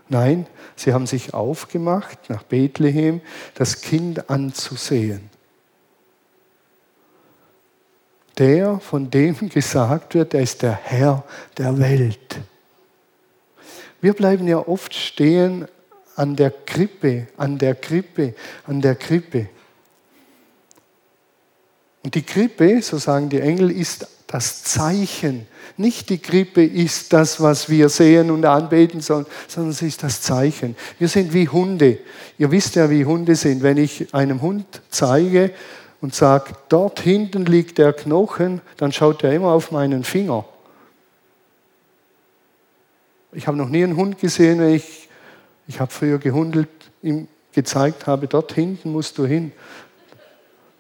Nein, 0.07 0.45
sie 0.75 0.93
haben 0.93 1.07
sich 1.07 1.33
aufgemacht, 1.33 2.29
nach 2.29 2.43
Bethlehem 2.43 3.21
das 3.55 3.81
Kind 3.81 4.29
anzusehen. 4.29 5.29
Der, 8.37 8.79
von 8.79 9.09
dem 9.09 9.49
gesagt 9.49 10.13
wird, 10.13 10.33
er 10.33 10.41
ist 10.41 10.61
der 10.61 10.73
Herr 10.73 11.23
der 11.57 11.79
Welt. 11.79 12.39
Wir 14.01 14.13
bleiben 14.13 14.47
ja 14.47 14.59
oft 14.67 14.93
stehen 14.93 15.67
an 16.15 16.35
der 16.35 16.51
Krippe, 16.51 17.27
an 17.37 17.57
der 17.57 17.75
Krippe, 17.75 18.35
an 18.67 18.81
der 18.81 18.95
Krippe. 18.95 19.49
Und 22.03 22.13
die 22.13 22.21
Krippe, 22.21 22.81
so 22.81 22.97
sagen 22.97 23.29
die 23.29 23.41
Engel, 23.41 23.71
ist 23.71 24.07
das 24.27 24.63
Zeichen. 24.63 25.47
Nicht 25.77 26.09
die 26.09 26.17
Krippe 26.17 26.63
ist 26.63 27.13
das, 27.13 27.41
was 27.41 27.69
wir 27.69 27.89
sehen 27.89 28.31
und 28.31 28.45
anbeten 28.45 29.01
sollen, 29.01 29.25
sondern 29.47 29.73
sie 29.73 29.87
ist 29.87 30.03
das 30.03 30.21
Zeichen. 30.21 30.75
Wir 30.99 31.07
sind 31.07 31.33
wie 31.33 31.47
Hunde. 31.47 31.99
Ihr 32.37 32.51
wisst 32.51 32.75
ja, 32.75 32.89
wie 32.89 33.05
Hunde 33.05 33.35
sind. 33.35 33.61
Wenn 33.61 33.77
ich 33.77 34.13
einem 34.13 34.41
Hund 34.41 34.65
zeige 34.89 35.51
und 36.01 36.15
sage, 36.15 36.53
dort 36.69 36.99
hinten 36.99 37.45
liegt 37.45 37.77
der 37.77 37.93
Knochen, 37.93 38.61
dann 38.77 38.91
schaut 38.91 39.23
er 39.23 39.33
immer 39.33 39.51
auf 39.51 39.71
meinen 39.71 40.03
Finger. 40.03 40.45
Ich 43.31 43.47
habe 43.47 43.57
noch 43.57 43.69
nie 43.69 43.83
einen 43.83 43.97
Hund 43.97 44.17
gesehen, 44.19 44.59
wenn 44.59 44.73
ich, 44.73 45.09
ich 45.67 45.79
habe 45.79 45.91
früher 45.91 46.19
gehundelt, 46.19 46.69
ihm 47.03 47.27
gezeigt 47.51 48.07
habe, 48.07 48.27
dort 48.27 48.53
hinten 48.53 48.91
musst 48.91 49.17
du 49.17 49.25
hin 49.25 49.51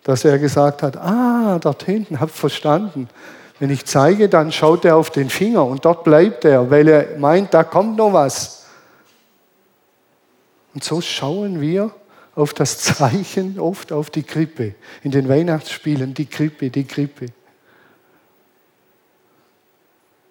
dass 0.05 0.23
er 0.23 0.37
gesagt 0.37 0.83
hat, 0.83 0.97
ah, 0.97 1.57
dort 1.59 1.83
hinten, 1.83 2.19
hab 2.19 2.29
verstanden. 2.29 3.09
Wenn 3.59 3.71
ich 3.71 3.85
zeige, 3.85 4.29
dann 4.29 4.51
schaut 4.51 4.85
er 4.85 4.97
auf 4.97 5.09
den 5.09 5.31
Finger 5.31 5.65
und 5.65 5.83
dort 5.83 6.03
bleibt 6.03 6.45
er, 6.45 6.69
weil 6.69 6.87
er 6.87 7.17
meint, 7.17 7.53
da 7.55 7.63
kommt 7.63 7.97
noch 7.97 8.13
was. 8.13 8.67
Und 10.75 10.83
so 10.83 11.01
schauen 11.01 11.59
wir 11.59 11.89
auf 12.35 12.53
das 12.53 12.77
Zeichen, 12.79 13.59
oft 13.59 13.91
auf 13.91 14.11
die 14.11 14.21
Krippe. 14.21 14.75
In 15.01 15.09
den 15.09 15.27
Weihnachtsspielen, 15.27 16.13
die 16.13 16.27
Krippe, 16.27 16.69
die 16.69 16.85
Krippe. 16.85 17.25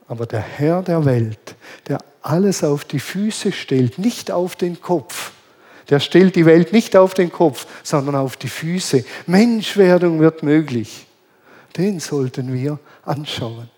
Aber 0.07 0.25
der 0.25 0.40
Herr 0.40 0.83
der 0.83 1.04
Welt, 1.04 1.57
der 1.88 1.99
alles 2.23 2.62
auf 2.62 2.85
die 2.85 3.00
Füße 3.00 3.50
stellt, 3.50 3.99
nicht 3.99 4.31
auf 4.31 4.54
den 4.54 4.81
Kopf, 4.81 5.33
der 5.91 6.00
stellt 6.00 6.37
die 6.37 6.47
Welt 6.47 6.73
nicht 6.73 6.97
auf 6.97 7.14
den 7.14 7.31
Kopf, 7.31 7.67
sondern 7.83 8.17
auf 8.17 8.37
die 8.37 8.49
Füße. 8.49 9.05
Menschwerdung 9.26 10.21
wird 10.21 10.43
möglich. 10.43 11.07
Den 11.76 12.00
sollten 12.00 12.53
wir 12.53 12.79
anschauen. 13.05 13.69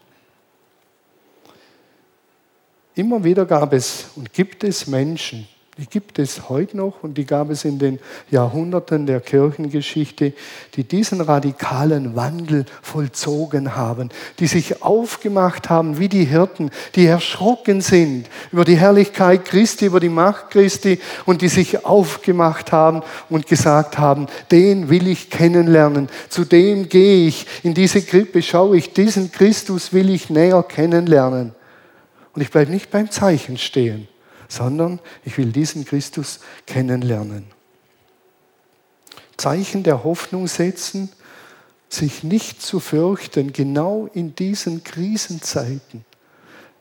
Immer 2.95 3.23
wieder 3.25 3.45
gab 3.45 3.73
es 3.73 4.07
und 4.17 4.33
gibt 4.33 4.65
es 4.65 4.87
Menschen, 4.87 5.47
die 5.79 5.87
gibt 5.87 6.19
es 6.19 6.49
heute 6.49 6.75
noch 6.79 7.03
und 7.03 7.19
die 7.19 7.27
gab 7.27 7.51
es 7.51 7.67
in 7.67 7.79
den 7.79 7.99
Jahrhunderten 8.31 9.05
der 9.05 9.21
Kirchengeschichte, 9.21 10.33
die 10.75 10.85
diesen 10.85 11.21
radikalen 11.21 12.17
Wandel 12.17 12.65
vollzogen 12.81 13.77
haben, 13.77 14.09
die 14.39 14.47
sich 14.47 14.83
aufgemacht 14.83 15.69
haben 15.69 15.99
wie 15.99 16.09
die 16.09 16.25
Hirten, 16.25 16.71
die 16.95 17.05
erschrocken 17.05 17.83
sind 17.83 18.27
über 18.53 18.65
die 18.65 18.79
Herrlichkeit 18.79 19.45
Christi, 19.45 19.85
über 19.85 20.01
die 20.01 20.09
Macht 20.09 20.51
Christi 20.51 20.99
und 21.27 21.43
die 21.43 21.49
sich 21.49 21.85
aufgemacht 21.85 22.73
haben 22.73 23.03
und 23.29 23.47
gesagt 23.47 23.99
haben, 23.99 24.29
den 24.51 24.89
will 24.89 25.07
ich 25.07 25.29
kennenlernen, 25.29 26.09
zu 26.31 26.47
dem 26.47 26.89
gehe 26.89 27.29
ich, 27.29 27.47
in 27.63 27.75
diese 27.75 28.01
Krippe 28.01 28.41
schaue 28.41 28.79
ich, 28.79 28.95
diesen 28.95 29.31
Christus 29.31 29.93
will 29.93 30.09
ich 30.09 30.31
näher 30.31 30.63
kennenlernen. 30.63 31.55
Und 32.33 32.41
ich 32.41 32.51
bleibe 32.51 32.71
nicht 32.71 32.91
beim 32.91 33.11
Zeichen 33.11 33.59
stehen 33.59 34.09
sondern 34.49 35.01
ich 35.25 35.37
will 35.39 35.53
diesen 35.53 35.85
Christus 35.85 36.41
kennenlernen. 36.67 37.45
Zeichen 39.37 39.83
der 39.83 40.05
Hoffnung 40.05 40.47
setzen, 40.47 41.11
sich 41.89 42.23
nicht 42.23 42.63
zu 42.63 42.81
fürchten, 42.81 43.53
genau 43.53 44.09
in 44.13 44.35
diesen 44.35 44.83
Krisenzeiten. 44.83 46.05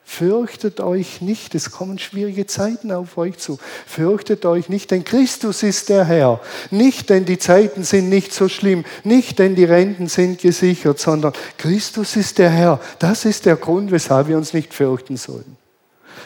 Fürchtet 0.07 0.81
euch 0.81 1.21
nicht, 1.21 1.55
es 1.55 1.71
kommen 1.71 1.97
schwierige 1.97 2.45
Zeiten 2.45 2.91
auf 2.91 3.17
euch 3.17 3.39
zu. 3.39 3.57
Fürchtet 3.87 4.45
euch 4.45 4.69
nicht, 4.69 4.91
denn 4.91 5.03
Christus 5.03 5.63
ist 5.63 5.89
der 5.89 6.05
Herr. 6.05 6.41
Nicht, 6.69 7.09
denn 7.09 7.25
die 7.25 7.39
Zeiten 7.39 7.83
sind 7.83 8.09
nicht 8.09 8.31
so 8.31 8.47
schlimm. 8.47 8.85
Nicht, 9.03 9.39
denn 9.39 9.55
die 9.55 9.63
Renten 9.63 10.07
sind 10.07 10.39
gesichert, 10.39 10.99
sondern 10.99 11.33
Christus 11.57 12.15
ist 12.17 12.37
der 12.37 12.51
Herr. 12.51 12.79
Das 12.99 13.25
ist 13.25 13.47
der 13.47 13.55
Grund, 13.55 13.89
weshalb 13.89 14.27
wir 14.27 14.37
uns 14.37 14.53
nicht 14.53 14.75
fürchten 14.75 15.17
sollen. 15.17 15.57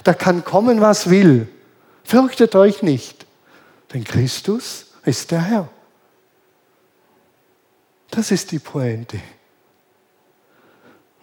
Da 0.04 0.14
kann 0.14 0.44
kommen, 0.44 0.82
was 0.82 1.10
will. 1.10 1.48
Fürchtet 2.04 2.56
euch 2.56 2.82
nicht, 2.82 3.26
denn 3.94 4.04
Christus 4.04 4.88
ist 5.06 5.32
der 5.32 5.42
Herr. 5.42 5.70
Das 8.12 8.32
ist 8.32 8.52
die 8.52 8.60
Pointe. 8.60 9.20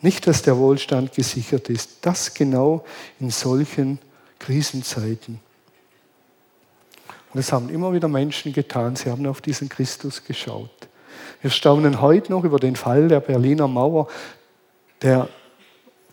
Nicht, 0.00 0.26
dass 0.26 0.42
der 0.42 0.56
Wohlstand 0.56 1.12
gesichert 1.12 1.68
ist, 1.68 1.99
das 2.02 2.35
genau 2.35 2.85
in 3.18 3.30
solchen 3.30 3.99
Krisenzeiten. 4.38 5.40
Und 7.33 7.38
das 7.38 7.52
haben 7.52 7.68
immer 7.71 7.92
wieder 7.92 8.09
Menschen 8.09 8.52
getan. 8.52 8.95
Sie 8.95 9.11
haben 9.11 9.26
auf 9.26 9.40
diesen 9.40 9.68
Christus 9.68 10.23
geschaut. 10.25 10.71
Wir 11.42 11.50
staunen 11.50 12.00
heute 12.00 12.30
noch 12.30 12.45
über 12.45 12.59
den 12.59 12.76
Fall 12.76 13.09
der 13.09 13.21
Berliner 13.21 13.68
Mauer, 13.68 14.09
der 15.02 15.28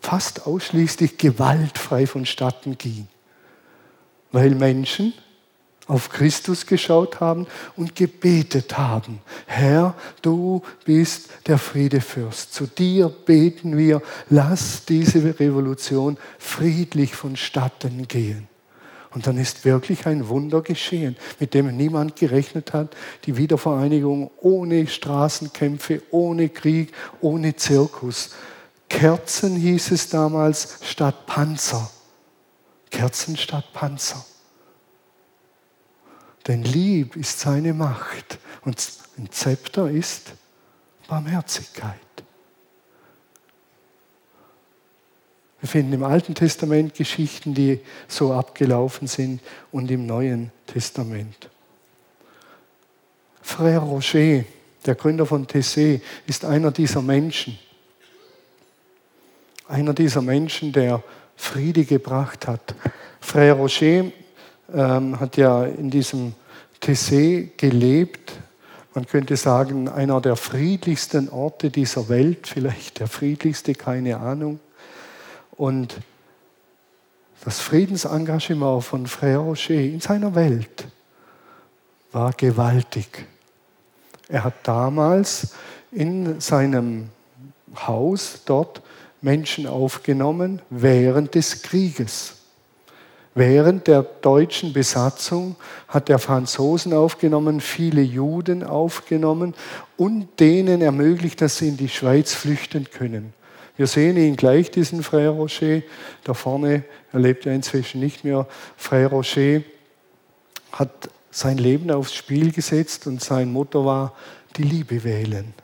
fast 0.04 0.46
ausschließlich 0.46 1.16
gewaltfrei 1.16 2.06
vonstatten 2.06 2.76
ging, 2.76 3.08
weil 4.32 4.50
Menschen 4.50 5.14
auf 5.86 6.10
Christus 6.10 6.66
geschaut 6.66 7.20
haben 7.20 7.46
und 7.74 7.94
gebetet 7.94 8.76
haben. 8.76 9.20
Herr, 9.46 9.94
du 10.20 10.62
bist 10.84 11.30
der 11.46 11.58
Friedefürst. 11.58 12.52
Zu 12.52 12.66
dir 12.66 13.08
beten 13.08 13.76
wir, 13.78 14.02
lass 14.28 14.84
diese 14.84 15.38
Revolution 15.40 16.18
friedlich 16.38 17.14
vonstatten 17.14 18.06
gehen. 18.06 18.48
Und 19.10 19.26
dann 19.26 19.38
ist 19.38 19.64
wirklich 19.64 20.06
ein 20.06 20.28
Wunder 20.28 20.60
geschehen, 20.60 21.16
mit 21.40 21.54
dem 21.54 21.74
niemand 21.76 22.16
gerechnet 22.16 22.72
hat. 22.72 22.94
Die 23.24 23.36
Wiedervereinigung 23.36 24.30
ohne 24.40 24.86
Straßenkämpfe, 24.86 26.02
ohne 26.10 26.50
Krieg, 26.50 26.92
ohne 27.20 27.56
Zirkus. 27.56 28.30
Kerzen 28.94 29.56
hieß 29.56 29.90
es 29.90 30.08
damals 30.08 30.78
statt 30.82 31.26
Panzer. 31.26 31.90
Kerzen 32.90 33.36
statt 33.36 33.64
Panzer. 33.72 34.24
Denn 36.46 36.62
lieb 36.62 37.16
ist 37.16 37.40
seine 37.40 37.74
Macht 37.74 38.38
und 38.64 38.80
ein 39.18 39.32
Zepter 39.32 39.90
ist 39.90 40.34
Barmherzigkeit. 41.08 41.98
Wir 45.58 45.68
finden 45.68 45.94
im 45.94 46.04
Alten 46.04 46.36
Testament 46.36 46.94
Geschichten, 46.94 47.52
die 47.52 47.80
so 48.06 48.32
abgelaufen 48.32 49.08
sind 49.08 49.40
und 49.72 49.90
im 49.90 50.06
Neuen 50.06 50.52
Testament. 50.68 51.50
Frère 53.44 53.78
Roger, 53.80 54.44
der 54.86 54.94
Gründer 54.94 55.26
von 55.26 55.48
Tessé, 55.48 56.00
ist 56.28 56.44
einer 56.44 56.70
dieser 56.70 57.02
Menschen. 57.02 57.58
Einer 59.66 59.94
dieser 59.94 60.22
Menschen, 60.22 60.72
der 60.72 61.02
Friede 61.36 61.84
gebracht 61.84 62.46
hat. 62.46 62.74
Frère 63.22 63.54
Roger 63.54 64.04
ähm, 64.72 65.18
hat 65.18 65.36
ja 65.36 65.64
in 65.64 65.90
diesem 65.90 66.34
Tessé 66.80 67.50
gelebt. 67.56 68.32
Man 68.94 69.06
könnte 69.06 69.36
sagen, 69.36 69.88
einer 69.88 70.20
der 70.20 70.36
friedlichsten 70.36 71.28
Orte 71.28 71.70
dieser 71.70 72.08
Welt, 72.08 72.46
vielleicht 72.46 73.00
der 73.00 73.08
friedlichste, 73.08 73.74
keine 73.74 74.18
Ahnung. 74.18 74.60
Und 75.56 75.96
das 77.44 77.60
Friedensengagement 77.60 78.84
von 78.84 79.06
Frère 79.06 79.38
Rocher 79.38 79.74
in 79.74 80.00
seiner 80.00 80.34
Welt 80.34 80.86
war 82.12 82.32
gewaltig. 82.32 83.26
Er 84.28 84.44
hat 84.44 84.54
damals 84.62 85.54
in 85.90 86.40
seinem 86.40 87.10
Haus 87.86 88.42
dort 88.46 88.82
Menschen 89.24 89.66
aufgenommen 89.66 90.60
während 90.68 91.34
des 91.34 91.62
Krieges. 91.62 92.34
Während 93.34 93.88
der 93.88 94.02
deutschen 94.02 94.72
Besatzung 94.72 95.56
hat 95.88 96.08
er 96.08 96.20
Franzosen 96.20 96.92
aufgenommen, 96.92 97.60
viele 97.60 98.02
Juden 98.02 98.62
aufgenommen 98.62 99.54
und 99.96 100.28
denen 100.38 100.82
ermöglicht, 100.82 101.40
dass 101.40 101.58
sie 101.58 101.68
in 101.68 101.76
die 101.76 101.88
Schweiz 101.88 102.34
flüchten 102.34 102.90
können. 102.90 103.32
Wir 103.76 103.88
sehen 103.88 104.16
ihn 104.16 104.36
gleich, 104.36 104.70
diesen 104.70 105.02
Frère 105.02 105.30
Rocher. 105.30 105.82
Da 106.22 106.34
vorne, 106.34 106.84
er 107.12 107.18
lebt 107.18 107.44
ja 107.44 107.52
inzwischen 107.52 108.00
nicht 108.00 108.22
mehr. 108.22 108.46
Frère 108.78 109.08
Rocher 109.08 109.62
hat 110.70 111.08
sein 111.30 111.58
Leben 111.58 111.90
aufs 111.90 112.14
Spiel 112.14 112.52
gesetzt 112.52 113.08
und 113.08 113.20
sein 113.20 113.50
Motto 113.50 113.84
war, 113.84 114.12
die 114.56 114.62
Liebe 114.62 115.02
wählen. 115.02 115.54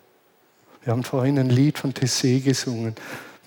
Wir 0.82 0.92
haben 0.92 1.04
vorhin 1.04 1.38
ein 1.38 1.50
Lied 1.50 1.78
von 1.78 1.92
Tessé 1.92 2.42
gesungen. 2.42 2.96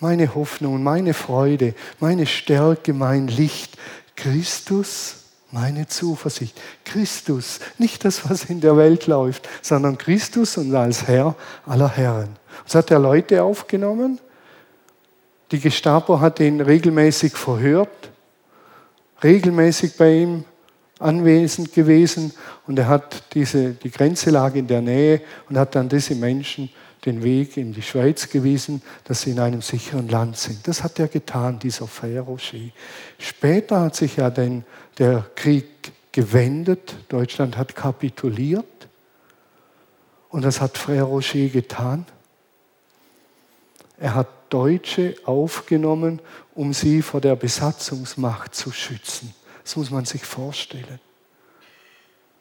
Meine 0.03 0.35
Hoffnung, 0.35 0.83
meine 0.83 1.13
Freude, 1.13 1.75
meine 2.01 2.25
Stärke, 2.25 2.91
mein 2.91 3.29
Licht, 3.29 3.77
Christus, 4.17 5.15
meine 5.49 5.87
Zuversicht. 5.87 6.59
Christus, 6.83 7.61
nicht 7.77 8.03
das, 8.03 8.29
was 8.29 8.43
in 8.43 8.59
der 8.59 8.75
Welt 8.75 9.07
läuft, 9.07 9.47
sondern 9.61 9.97
Christus 9.97 10.57
und 10.57 10.75
als 10.75 11.07
Herr 11.07 11.37
aller 11.65 11.87
Herren. 11.87 12.35
So 12.65 12.79
hat 12.79 12.91
er 12.91 12.99
Leute 12.99 13.41
aufgenommen. 13.43 14.19
Die 15.53 15.61
Gestapo 15.61 16.19
hat 16.19 16.41
ihn 16.41 16.59
regelmäßig 16.59 17.37
verhört, 17.37 18.11
regelmäßig 19.23 19.95
bei 19.95 20.15
ihm 20.15 20.43
anwesend 20.99 21.71
gewesen 21.71 22.33
und 22.67 22.77
er 22.77 22.89
hat 22.89 23.23
diese, 23.33 23.69
die 23.71 23.89
Grenze 23.89 24.31
lag 24.31 24.53
in 24.53 24.67
der 24.67 24.81
Nähe 24.81 25.21
und 25.47 25.57
hat 25.57 25.75
dann 25.75 25.87
diese 25.87 26.15
Menschen 26.15 26.69
den 27.05 27.23
Weg 27.23 27.57
in 27.57 27.73
die 27.73 27.81
Schweiz 27.81 28.29
gewiesen, 28.29 28.81
dass 29.03 29.21
sie 29.21 29.31
in 29.31 29.39
einem 29.39 29.61
sicheren 29.61 30.07
Land 30.07 30.37
sind. 30.37 30.67
Das 30.67 30.83
hat 30.83 30.99
er 30.99 31.07
getan, 31.07 31.59
dieser 31.59 31.85
Frère 31.85 32.21
Rocher. 32.21 32.69
Später 33.17 33.81
hat 33.81 33.95
sich 33.95 34.17
ja 34.17 34.29
den, 34.29 34.63
der 34.97 35.25
Krieg 35.35 35.65
gewendet, 36.11 36.95
Deutschland 37.09 37.57
hat 37.57 37.75
kapituliert. 37.75 38.65
Und 40.29 40.43
das 40.43 40.61
hat 40.61 40.77
Frère 40.77 41.03
Rocher 41.03 41.47
getan. 41.47 42.05
Er 43.99 44.15
hat 44.15 44.27
Deutsche 44.49 45.15
aufgenommen, 45.25 46.19
um 46.55 46.73
sie 46.73 47.01
vor 47.01 47.21
der 47.21 47.35
Besatzungsmacht 47.35 48.55
zu 48.55 48.71
schützen. 48.71 49.33
Das 49.63 49.75
muss 49.75 49.91
man 49.91 50.05
sich 50.05 50.23
vorstellen. 50.23 50.99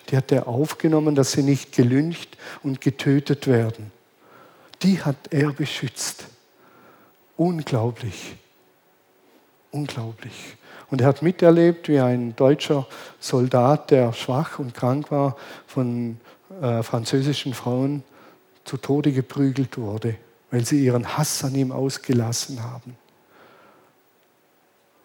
Die 0.08 0.16
hat 0.16 0.32
er 0.32 0.46
aufgenommen, 0.46 1.14
dass 1.14 1.32
sie 1.32 1.42
nicht 1.42 1.72
gelüncht 1.72 2.36
und 2.62 2.80
getötet 2.80 3.46
werden 3.46 3.92
die 4.82 5.00
hat 5.00 5.16
er 5.30 5.52
beschützt. 5.52 6.26
Unglaublich. 7.36 8.36
Unglaublich. 9.70 10.56
Und 10.90 11.00
er 11.00 11.06
hat 11.06 11.22
miterlebt, 11.22 11.88
wie 11.88 11.98
ein 11.98 12.36
deutscher 12.36 12.86
Soldat, 13.18 13.90
der 13.90 14.12
schwach 14.12 14.58
und 14.58 14.74
krank 14.74 15.10
war, 15.10 15.36
von 15.66 16.20
äh, 16.60 16.82
französischen 16.82 17.54
Frauen 17.54 18.02
zu 18.64 18.76
Tode 18.76 19.12
geprügelt 19.12 19.78
wurde, 19.78 20.16
weil 20.50 20.64
sie 20.64 20.84
ihren 20.84 21.16
Hass 21.16 21.42
an 21.44 21.54
ihm 21.54 21.72
ausgelassen 21.72 22.62
haben. 22.62 22.96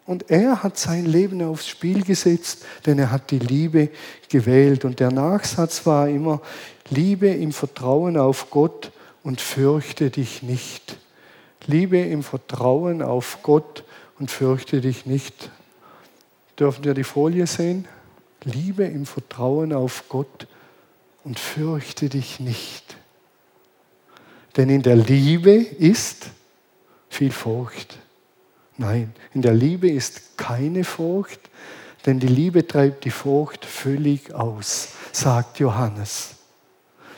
Und 0.06 0.30
er 0.30 0.64
hat 0.64 0.78
sein 0.78 1.06
Leben 1.06 1.42
aufs 1.42 1.68
Spiel 1.68 2.04
gesetzt, 2.04 2.66
denn 2.86 2.98
er 2.98 3.12
hat 3.12 3.32
die 3.32 3.40
Liebe 3.40 3.90
gewählt. 4.30 4.86
Und 4.86 5.02
der 5.02 5.12
Nachsatz 5.12 5.86
war 5.86 6.08
immer, 6.08 6.42
Liebe 6.90 7.28
im 7.28 7.52
Vertrauen 7.52 8.18
auf 8.18 8.50
Gott 8.50 8.92
und 9.28 9.42
fürchte 9.42 10.10
dich 10.10 10.42
nicht. 10.42 10.96
Liebe 11.66 11.98
im 11.98 12.24
Vertrauen 12.24 13.02
auf 13.02 13.40
Gott 13.44 13.84
und 14.20 14.32
fürchte 14.32 14.80
dich 14.80 15.06
nicht. 15.06 15.52
Dürfen 16.58 16.86
wir 16.86 16.94
die 16.94 17.04
Folie 17.04 17.46
sehen? 17.46 17.90
Liebe 18.46 18.86
im 18.86 19.06
Vertrauen 19.06 19.74
auf 19.74 20.06
Gott 20.08 20.48
und 21.26 21.40
fürchte 21.40 22.08
dich 22.08 22.40
nicht. 22.40 22.96
Denn 24.56 24.70
in 24.70 24.82
der 24.82 24.96
Liebe 24.96 25.52
ist 25.52 26.28
viel 27.10 27.34
Furcht. 27.34 27.98
Nein, 28.78 29.14
in 29.34 29.42
der 29.42 29.54
Liebe 29.54 29.90
ist 29.90 30.38
keine 30.38 30.86
Furcht, 30.86 31.42
denn 32.06 32.22
die 32.22 32.28
Liebe 32.28 32.66
treibt 32.66 33.04
die 33.04 33.12
Furcht 33.12 33.66
völlig 33.66 34.34
aus, 34.34 34.94
sagt 35.12 35.60
Johannes. 35.60 36.37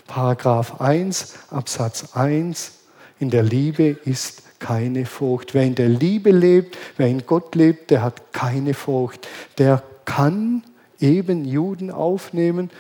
Paragraph 0.10 0.82
1 0.82 1.36
Absatz 1.52 2.16
1, 2.16 2.80
in 3.20 3.30
der 3.30 3.44
Liebe 3.44 3.96
ist 4.06 4.42
keine 4.60 5.06
Furcht. 5.06 5.54
Wer 5.54 5.64
in 5.64 5.76
der 5.76 5.88
Liebe 5.88 6.32
lebt, 6.32 6.78
wer 6.98 7.08
in 7.08 7.28
Gott 7.28 7.54
lebt, 7.54 7.92
der 7.92 8.02
hat 8.02 8.34
keine 8.34 8.74
Furcht. 8.74 9.28
Der 9.60 9.84
kann 10.06 10.64
eben 11.00 11.46
Juden 11.46 11.92
aufnehmen 11.92 12.72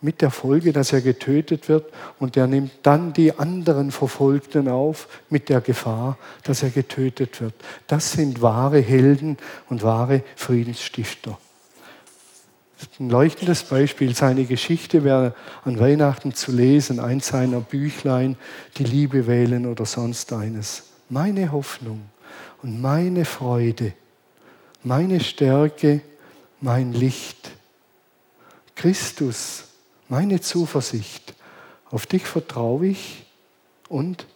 mit 0.00 0.20
der 0.20 0.30
Folge, 0.30 0.72
dass 0.72 0.92
er 0.92 1.00
getötet 1.00 1.68
wird 1.68 1.92
und 2.20 2.36
der 2.36 2.46
nimmt 2.46 2.70
dann 2.84 3.12
die 3.12 3.36
anderen 3.36 3.90
Verfolgten 3.90 4.68
auf 4.68 5.08
mit 5.28 5.48
der 5.48 5.60
Gefahr, 5.60 6.18
dass 6.44 6.62
er 6.62 6.70
getötet 6.70 7.40
wird. 7.40 7.54
Das 7.88 8.12
sind 8.12 8.42
wahre 8.42 8.80
Helden 8.80 9.38
und 9.68 9.82
wahre 9.82 10.22
Friedensstifter 10.36 11.36
ein 12.98 13.10
leuchtendes 13.10 13.64
Beispiel. 13.64 14.14
Seine 14.14 14.44
Geschichte 14.44 15.04
wäre 15.04 15.34
an 15.64 15.78
Weihnachten 15.78 16.34
zu 16.34 16.52
lesen, 16.52 17.00
eins 17.00 17.28
seiner 17.28 17.60
Büchlein, 17.60 18.36
die 18.76 18.84
Liebe 18.84 19.26
wählen 19.26 19.66
oder 19.66 19.86
sonst 19.86 20.32
eines. 20.32 20.84
Meine 21.08 21.52
Hoffnung 21.52 22.02
und 22.62 22.80
meine 22.80 23.24
Freude, 23.24 23.92
meine 24.82 25.20
Stärke, 25.20 26.00
mein 26.60 26.92
Licht. 26.92 27.50
Christus, 28.74 29.64
meine 30.08 30.40
Zuversicht. 30.40 31.34
Auf 31.90 32.06
dich 32.06 32.24
vertraue 32.24 32.88
ich 32.88 33.24
und 33.88 34.26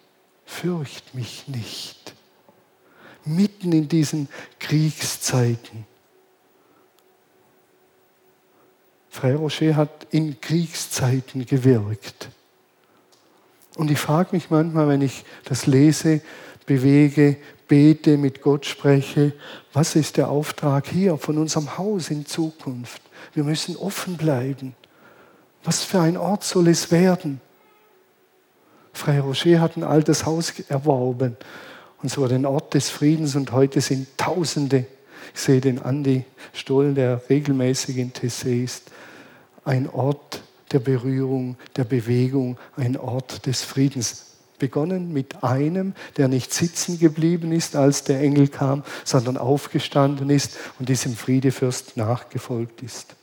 fürcht 0.46 1.14
mich 1.14 1.48
nicht. 1.48 2.14
Mitten 3.24 3.72
in 3.72 3.88
diesen 3.88 4.28
Kriegszeiten 4.60 5.86
Frère 9.18 9.36
Rocher 9.36 9.74
hat 9.74 10.06
in 10.12 10.40
Kriegszeiten 10.40 11.44
gewirkt. 11.44 12.28
Und 13.74 13.90
ich 13.90 13.98
frage 13.98 14.28
mich 14.30 14.48
manchmal, 14.50 14.86
wenn 14.86 15.02
ich 15.02 15.24
das 15.44 15.66
lese, 15.66 16.20
bewege, 16.66 17.36
bete, 17.66 18.16
mit 18.16 18.42
Gott 18.42 18.64
spreche, 18.64 19.32
was 19.72 19.96
ist 19.96 20.18
der 20.18 20.28
Auftrag 20.28 20.86
hier 20.86 21.16
von 21.16 21.36
unserem 21.36 21.76
Haus 21.76 22.10
in 22.10 22.26
Zukunft? 22.26 23.02
Wir 23.34 23.42
müssen 23.42 23.76
offen 23.76 24.16
bleiben. 24.16 24.76
Was 25.64 25.82
für 25.82 25.98
ein 25.98 26.16
Ort 26.16 26.44
soll 26.44 26.68
es 26.68 26.92
werden? 26.92 27.40
Frère 28.94 29.22
Rocher 29.22 29.60
hat 29.60 29.76
ein 29.76 29.82
altes 29.82 30.26
Haus 30.26 30.52
erworben 30.68 31.36
und 32.00 32.08
zwar 32.08 32.28
den 32.28 32.46
Ort 32.46 32.72
des 32.74 32.88
Friedens 32.88 33.34
und 33.34 33.50
heute 33.50 33.80
sind 33.80 34.06
Tausende. 34.16 34.86
Ich 35.34 35.40
sehe 35.40 35.60
den 35.60 35.82
Andi 35.82 36.24
Stoll, 36.52 36.94
der 36.94 37.20
regelmäßig 37.28 37.96
in 37.96 38.12
Tessé 38.12 38.62
ist. 38.62 38.92
Ein 39.68 39.86
Ort 39.86 40.40
der 40.72 40.78
Berührung, 40.78 41.58
der 41.76 41.84
Bewegung, 41.84 42.56
ein 42.78 42.96
Ort 42.96 43.44
des 43.44 43.64
Friedens. 43.64 44.24
Begonnen 44.58 45.12
mit 45.12 45.44
einem, 45.44 45.92
der 46.16 46.28
nicht 46.28 46.54
sitzen 46.54 46.98
geblieben 46.98 47.52
ist, 47.52 47.76
als 47.76 48.02
der 48.02 48.18
Engel 48.18 48.48
kam, 48.48 48.82
sondern 49.04 49.36
aufgestanden 49.36 50.30
ist 50.30 50.56
und 50.78 50.88
diesem 50.88 51.14
Friedefürst 51.14 51.98
nachgefolgt 51.98 52.82
ist. 52.82 53.14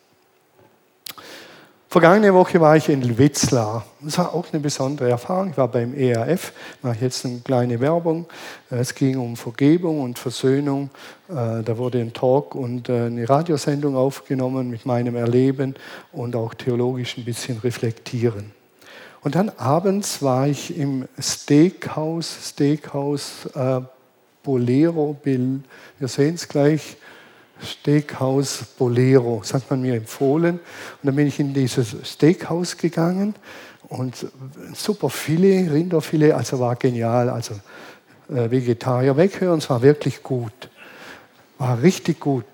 Vergangene 1.87 2.33
Woche 2.33 2.59
war 2.59 2.75
ich 2.75 2.89
in 2.89 3.17
Wetzlar. 3.17 3.85
Das 4.01 4.17
war 4.17 4.33
auch 4.33 4.45
eine 4.51 4.59
besondere 4.59 5.09
Erfahrung. 5.09 5.51
Ich 5.51 5.57
war 5.57 5.69
beim 5.69 5.93
ERF, 5.93 6.51
mache 6.81 6.97
jetzt 7.01 7.25
eine 7.25 7.39
kleine 7.39 7.79
Werbung. 7.79 8.25
Es 8.69 8.93
ging 8.93 9.17
um 9.17 9.37
Vergebung 9.37 10.01
und 10.01 10.19
Versöhnung. 10.19 10.89
Äh, 11.29 11.63
da 11.63 11.77
wurde 11.77 11.99
ein 11.99 12.11
Talk 12.11 12.53
und 12.55 12.89
äh, 12.89 13.05
eine 13.05 13.29
Radiosendung 13.29 13.95
aufgenommen 13.95 14.69
mit 14.69 14.85
meinem 14.85 15.15
Erleben 15.15 15.75
und 16.11 16.35
auch 16.35 16.53
theologisch 16.53 17.17
ein 17.17 17.23
bisschen 17.23 17.59
reflektieren. 17.59 18.51
Und 19.21 19.35
dann 19.35 19.49
abends 19.57 20.21
war 20.21 20.47
ich 20.47 20.77
im 20.77 21.07
Steakhouse, 21.19 22.49
Steakhouse 22.49 23.45
äh, 23.55 23.81
Bolero 24.43 25.15
Bill. 25.23 25.61
Wir 25.97 26.07
sehen 26.07 26.35
es 26.35 26.47
gleich 26.47 26.97
Steakhouse 27.63 28.65
Bolero. 28.77 29.39
Das 29.41 29.53
hat 29.53 29.69
man 29.69 29.81
mir 29.81 29.95
empfohlen. 29.95 30.55
Und 30.55 31.03
dann 31.03 31.15
bin 31.15 31.27
ich 31.27 31.39
in 31.39 31.53
dieses 31.53 31.95
Steakhouse 32.03 32.77
gegangen 32.77 33.35
und 33.87 34.27
super 34.73 35.09
Filet, 35.09 35.69
Rinderfilet, 35.69 36.33
also 36.33 36.59
war 36.59 36.75
genial. 36.75 37.29
Also 37.29 37.55
äh, 38.29 38.49
Vegetarier 38.49 39.15
weghören, 39.15 39.59
es 39.59 39.69
war 39.69 39.81
wirklich 39.81 40.23
gut. 40.23 40.69
War 41.57 41.81
richtig 41.81 42.19
gut. 42.19 42.45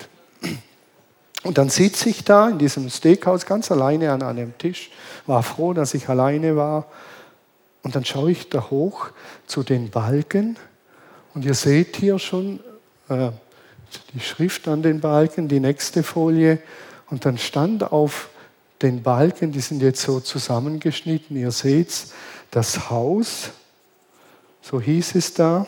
Und 1.44 1.58
dann 1.58 1.70
sitze 1.70 2.10
ich 2.10 2.24
da 2.24 2.50
in 2.50 2.60
diesem 2.60 2.90
Steakhouse 2.90 3.46
ganz 3.46 3.72
alleine 3.72 4.12
an 4.12 4.22
einem 4.22 4.58
Tisch, 4.58 4.92
war 5.26 5.42
froh, 5.42 5.74
dass 5.74 5.94
ich 5.94 6.08
alleine 6.08 6.56
war. 6.56 6.86
Und 7.84 7.96
dann 7.96 8.06
schaue 8.06 8.32
ich 8.32 8.50
da 8.50 8.70
hoch 8.70 9.10
zu 9.48 9.64
den 9.64 9.90
Balken 9.90 10.58
und 11.34 11.46
ihr 11.46 11.56
seht 11.56 11.96
hier 11.96 12.20
schon 12.20 12.60
äh, 13.10 13.32
die 14.14 14.20
Schrift 14.20 14.68
an 14.68 14.82
den 14.82 15.00
Balken, 15.00 15.48
die 15.48 15.60
nächste 15.60 16.04
Folie. 16.04 16.60
Und 17.10 17.26
dann 17.26 17.38
stand 17.38 17.92
auf 17.92 18.30
den 18.82 19.04
Balken, 19.04 19.52
die 19.52 19.60
sind 19.60 19.82
jetzt 19.82 20.02
so 20.02 20.20
zusammengeschnitten, 20.20 21.38
ihr 21.38 21.52
seht 21.52 22.08
das 22.50 22.90
Haus, 22.90 23.52
so 24.62 24.82
hieß 24.82 25.16
es 25.16 25.34
da, 25.34 25.66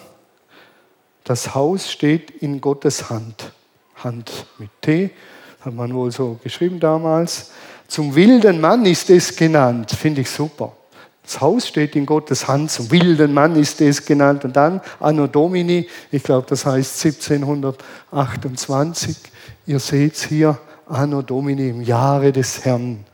das 1.24 1.56
Haus 1.56 1.92
steht 1.92 2.32
in 2.32 2.60
Gottes 2.60 3.10
Hand. 3.10 3.52
Hand 3.96 4.46
mit 4.58 4.70
T, 4.82 5.12
hat 5.62 5.74
man 5.74 5.94
wohl 5.94 6.12
so 6.12 6.40
geschrieben 6.44 6.80
damals. 6.80 7.52
Zum 7.88 8.16
wilden 8.16 8.60
Mann 8.60 8.86
ist 8.86 9.10
es 9.10 9.36
genannt, 9.36 9.92
finde 9.92 10.22
ich 10.22 10.30
super. 10.30 10.76
Das 11.24 11.42
Haus 11.42 11.68
steht 11.68 11.96
in 11.96 12.06
Gottes 12.06 12.50
Hand, 12.50 12.70
zum 12.70 12.92
wilden 12.92 13.34
Mann 13.34 13.56
ist 13.56 13.82
es 13.82 14.06
genannt. 14.06 14.44
Und 14.44 14.56
dann 14.56 14.82
Anno 15.00 15.26
Domini, 15.28 15.88
ich 16.12 16.24
glaube, 16.24 16.46
das 16.50 16.66
heißt 16.66 17.06
1728. 17.06 19.18
Ihr 19.66 19.80
seht 19.80 20.16
es 20.16 20.24
hier, 20.24 20.58
Anno 20.86 21.22
Domini 21.22 21.70
im 21.70 21.82
Jahre 21.82 22.34
des 22.34 22.66
Herrn, 22.66 23.06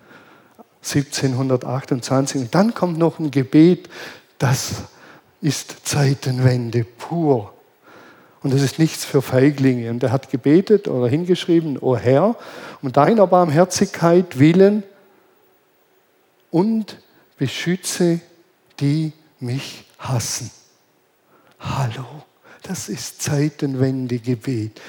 1728. 0.82 2.42
Und 2.42 2.56
dann 2.56 2.74
kommt 2.74 2.98
noch 2.98 3.20
ein 3.20 3.30
Gebet, 3.30 3.90
das 4.40 4.72
ist 5.42 5.88
Zeitenwende 5.88 6.84
pur. 6.84 7.54
Und 8.42 8.54
das 8.54 8.62
ist 8.62 8.80
nichts 8.80 9.06
für 9.06 9.22
Feiglinge. 9.22 9.92
Und 9.92 10.02
er 10.02 10.12
hat 10.12 10.32
gebetet 10.32 10.88
oder 10.88 11.08
hingeschrieben, 11.08 11.78
O 11.78 11.96
Herr, 11.96 12.36
um 12.82 12.92
deiner 12.92 13.28
Barmherzigkeit 13.28 14.40
willen 14.40 14.84
und 16.50 16.98
beschütze 17.40 18.20
die 18.80 19.14
mich 19.40 19.86
hassen. 19.98 20.52
Hallo, 21.60 22.06
das 22.62 22.90
ist 22.90 23.24
Zeitenwende-Gebet. 23.24 24.80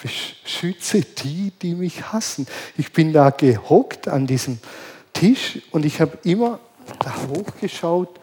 Beschütze 0.00 1.00
die, 1.02 1.52
die 1.60 1.74
mich 1.74 2.12
hassen. 2.12 2.46
Ich 2.76 2.92
bin 2.92 3.12
da 3.12 3.30
gehockt 3.30 4.06
an 4.06 4.28
diesem 4.28 4.58
Tisch 5.12 5.60
und 5.72 5.84
ich 5.84 6.00
habe 6.00 6.16
immer 6.22 6.60
da 7.00 7.12
hochgeschaut 7.26 8.20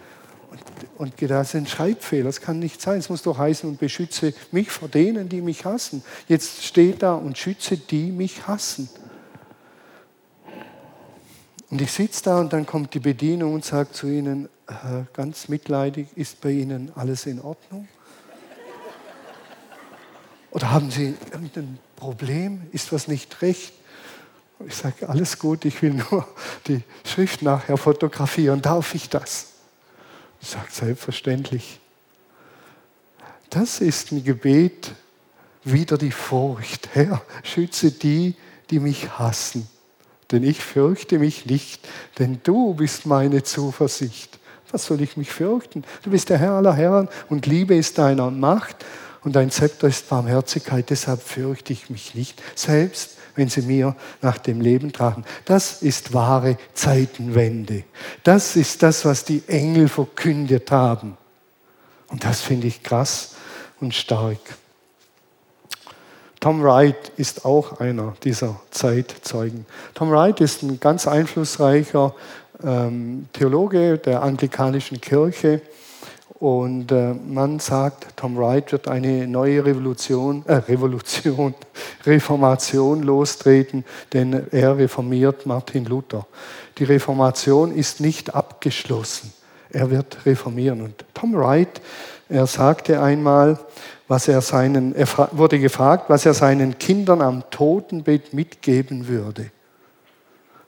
und, 0.50 0.62
und 0.98 1.18
gedacht, 1.18 1.42
das 1.42 1.50
ist 1.50 1.56
ein 1.56 1.68
Schreibfehler, 1.68 2.26
das 2.26 2.40
kann 2.40 2.60
nicht 2.60 2.82
sein. 2.82 3.00
Es 3.00 3.10
muss 3.10 3.24
doch 3.24 3.38
heißen, 3.38 3.70
und 3.70 3.78
beschütze 3.78 4.34
mich 4.52 4.72
vor 4.72 4.88
denen, 4.88 5.28
die 5.28 5.42
mich 5.42 5.66
hassen. 5.66 6.02
Jetzt 6.30 6.64
steht 6.64 7.04
da 7.04 7.16
und 7.16 7.38
schütze 7.38 7.76
die 7.76 8.12
mich 8.12 8.48
hassen. 8.48 8.90
Und 11.76 11.82
ich 11.82 11.92
sitze 11.92 12.24
da 12.24 12.40
und 12.40 12.54
dann 12.54 12.66
kommt 12.66 12.94
die 12.94 13.02
Bedienung 13.02 13.54
und 13.54 13.66
sagt 13.66 13.98
zu 13.98 14.08
ihnen, 14.08 14.48
äh, 14.68 15.04
ganz 15.12 15.50
mitleidig, 15.50 16.08
ist 16.16 16.40
bei 16.40 16.52
Ihnen 16.52 16.90
alles 16.96 17.26
in 17.26 17.42
Ordnung? 17.42 17.90
Oder 20.52 20.72
haben 20.72 20.90
Sie 20.90 21.16
irgendein 21.34 21.78
Problem? 21.98 22.62
Ist 22.72 22.94
was 22.94 23.10
nicht 23.10 23.42
recht? 23.42 23.74
Ich 24.66 24.74
sage, 24.74 25.10
alles 25.10 25.38
gut, 25.38 25.66
ich 25.66 25.82
will 25.82 25.96
nur 26.10 26.26
die 26.66 26.82
Schrift 27.04 27.42
nachher 27.42 27.76
fotografieren. 27.76 28.62
Darf 28.62 28.96
ich 28.96 29.10
das? 29.10 29.48
Ich 30.40 30.48
sage, 30.48 30.68
selbstverständlich. 30.72 31.82
Das 33.50 33.82
ist 33.82 34.14
ein 34.14 34.24
Gebet 34.24 34.94
wieder 35.66 35.98
die 35.98 36.14
Furcht. 36.14 36.88
Herr, 36.94 37.22
schütze 37.44 37.92
die, 37.92 38.36
die 38.70 38.80
mich 38.80 39.20
hassen 39.20 39.68
denn 40.32 40.44
ich 40.44 40.64
fürchte 40.64 41.20
mich 41.20 41.46
nicht, 41.46 41.88
denn 42.20 42.40
du 42.44 42.74
bist 42.74 43.06
meine 43.06 43.44
Zuversicht. 43.44 44.40
Was 44.72 44.86
soll 44.86 45.02
ich 45.02 45.18
mich 45.18 45.32
fürchten? 45.32 45.84
Du 46.04 46.10
bist 46.10 46.30
der 46.30 46.38
Herr 46.38 46.54
aller 46.54 46.74
Herren 46.74 47.08
und 47.30 47.46
Liebe 47.46 47.76
ist 47.76 47.98
deiner 47.98 48.32
Macht 48.32 48.84
und 49.24 49.36
dein 49.36 49.52
Zepter 49.52 49.88
ist 49.88 50.10
Barmherzigkeit, 50.10 50.90
deshalb 50.90 51.22
fürchte 51.22 51.74
ich 51.74 51.90
mich 51.90 52.16
nicht, 52.16 52.42
selbst 52.56 53.18
wenn 53.36 53.50
sie 53.50 53.62
mir 53.62 53.96
nach 54.22 54.38
dem 54.38 54.62
Leben 54.62 54.92
tragen. 54.92 55.26
Das 55.46 55.82
ist 55.82 56.14
wahre 56.14 56.58
Zeitenwende. 56.74 57.84
Das 58.24 58.56
ist 58.56 58.82
das, 58.82 59.06
was 59.06 59.26
die 59.26 59.44
Engel 59.48 59.88
verkündet 59.88 60.72
haben. 60.72 61.18
Und 62.08 62.24
das 62.24 62.42
finde 62.42 62.68
ich 62.68 62.84
krass 62.84 63.36
und 63.80 63.94
stark. 63.94 64.40
Tom 66.46 66.62
Wright 66.62 67.12
ist 67.18 67.44
auch 67.44 67.80
einer 67.80 68.14
dieser 68.24 68.60
Zeitzeugen. 68.70 69.66
Tom 69.96 70.12
Wright 70.12 70.40
ist 70.42 70.62
ein 70.62 70.80
ganz 70.80 71.08
einflussreicher 71.08 72.14
ähm, 72.64 73.26
Theologe 73.34 73.98
der 73.98 74.22
anglikanischen 74.22 75.02
Kirche 75.02 75.62
und 76.36 76.92
äh, 76.92 77.16
man 77.16 77.58
sagt, 77.58 78.16
Tom 78.16 78.38
Wright 78.38 78.72
wird 78.72 78.88
eine 78.88 79.28
neue 79.28 79.66
Revolution, 79.66 80.44
äh, 80.46 80.58
Revolution, 80.58 81.56
Reformation 82.06 83.02
lostreten, 83.02 83.84
denn 84.14 84.46
er 84.52 84.78
reformiert 84.78 85.48
Martin 85.48 85.86
Luther. 85.86 86.28
Die 86.78 86.84
Reformation 86.84 87.76
ist 87.76 88.02
nicht 88.02 88.36
abgeschlossen. 88.36 89.34
Er 89.72 89.90
wird 89.90 90.28
reformieren. 90.28 90.84
Und 90.84 91.06
Tom 91.16 91.34
Wright, 91.34 91.82
er 92.30 92.46
sagte 92.46 93.02
einmal, 93.02 93.58
was 94.08 94.28
er 94.28 94.42
seinen, 94.42 94.96
er 94.96 95.08
wurde 95.32 95.60
gefragt, 95.60 96.10
was 96.10 96.26
er 96.26 96.34
seinen 96.34 96.78
Kindern 96.78 97.22
am 97.22 97.50
Totenbett 97.50 98.34
mitgeben 98.34 99.08
würde. 99.08 99.52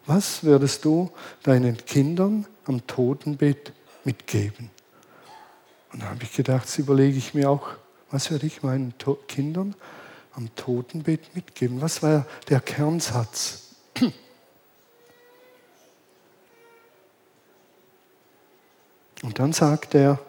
Was 0.06 0.43
würdest 0.43 0.86
du 0.86 1.12
deinen 1.43 1.78
Kindern 1.78 2.47
am 2.65 2.86
Totenbett 2.88 3.73
mitgeben? 4.04 4.71
Und 5.91 6.02
da 6.02 6.10
habe 6.10 6.23
ich 6.23 6.34
gedacht, 6.34 6.65
das 6.65 6.78
überlege 6.78 7.17
ich 7.17 7.34
mir 7.34 7.50
auch, 7.50 7.67
was 8.10 8.32
würde 8.32 8.47
ich 8.47 8.63
meinen 8.63 8.97
to 8.97 9.15
Kindern 9.28 9.76
am 10.34 10.54
Totenbett 10.56 11.36
mitgeben? 11.36 11.82
Was 11.82 12.02
war 12.02 12.26
der 12.50 12.62
Kernsatz? 12.62 13.76
Und 19.23 19.39
dann 19.39 19.52
sagt 19.52 19.95
er, 19.95 20.19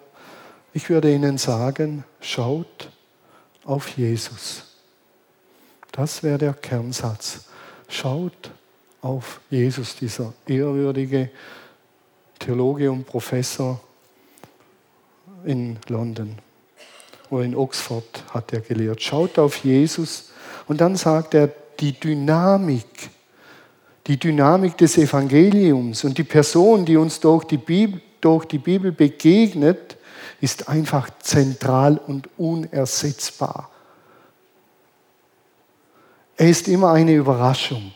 ich 0.73 0.91
würde 0.91 1.13
ihnen 1.13 1.39
sagen, 1.39 2.05
schaut 2.21 2.91
auf 3.69 3.91
Jesus. 3.91 4.63
Das 5.93 6.23
wäre 6.23 6.39
der 6.39 6.55
Kernsatz. 6.55 7.45
Schaut 7.89 8.51
auf 9.03 9.41
Jesus, 9.51 9.95
dieser 9.95 10.33
ehrwürdige 10.47 11.31
Theologe 12.39 12.91
und 12.91 13.05
Professor 13.05 13.81
in 15.45 15.79
London 15.89 16.37
oder 17.31 17.45
in 17.45 17.55
Oxford 17.55 18.25
hat 18.31 18.53
er 18.53 18.61
gelehrt. 18.61 19.03
Schaut 19.03 19.39
auf 19.39 19.57
Jesus 19.59 20.31
und 20.67 20.81
dann 20.81 20.97
sagt 20.97 21.35
er, 21.35 21.51
die 21.79 21.93
Dynamik, 21.93 23.11
die 24.07 24.19
Dynamik 24.19 24.79
des 24.79 24.97
Evangeliums 24.97 26.05
und 26.05 26.17
die 26.17 26.25
Person, 26.25 26.87
die 26.87 26.97
uns 26.97 27.21
durch 27.21 27.45
die 27.45 27.59
Bibel, 27.59 28.01
durch 28.21 28.47
die 28.47 28.59
Bibel 28.59 28.93
begegnet, 28.93 29.98
ist 30.41 30.69
einfach 30.69 31.11
zentral 31.21 32.01
und 32.07 32.29
unersetzbar. 32.39 33.71
Er 36.37 36.49
ist 36.49 36.69
immer 36.69 36.93
eine 36.93 37.15
Überraschung. 37.15 37.93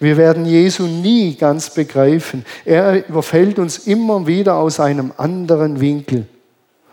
Wir 0.00 0.16
werden 0.16 0.44
Jesu 0.44 0.84
nie 0.84 1.36
ganz 1.36 1.72
begreifen. 1.72 2.44
Er 2.64 3.08
überfällt 3.08 3.58
uns 3.58 3.78
immer 3.86 4.26
wieder 4.26 4.56
aus 4.56 4.80
einem 4.80 5.12
anderen 5.16 5.80
Winkel. 5.80 6.26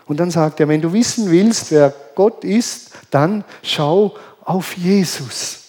Und 0.06 0.20
dann 0.20 0.30
sagt 0.30 0.60
er, 0.60 0.68
wenn 0.68 0.82
du 0.82 0.92
wissen 0.92 1.30
willst, 1.30 1.72
wer 1.72 1.92
Gott 2.14 2.44
ist, 2.44 2.90
dann 3.10 3.42
schau 3.62 4.14
auf 4.44 4.76
Jesus. 4.76 5.60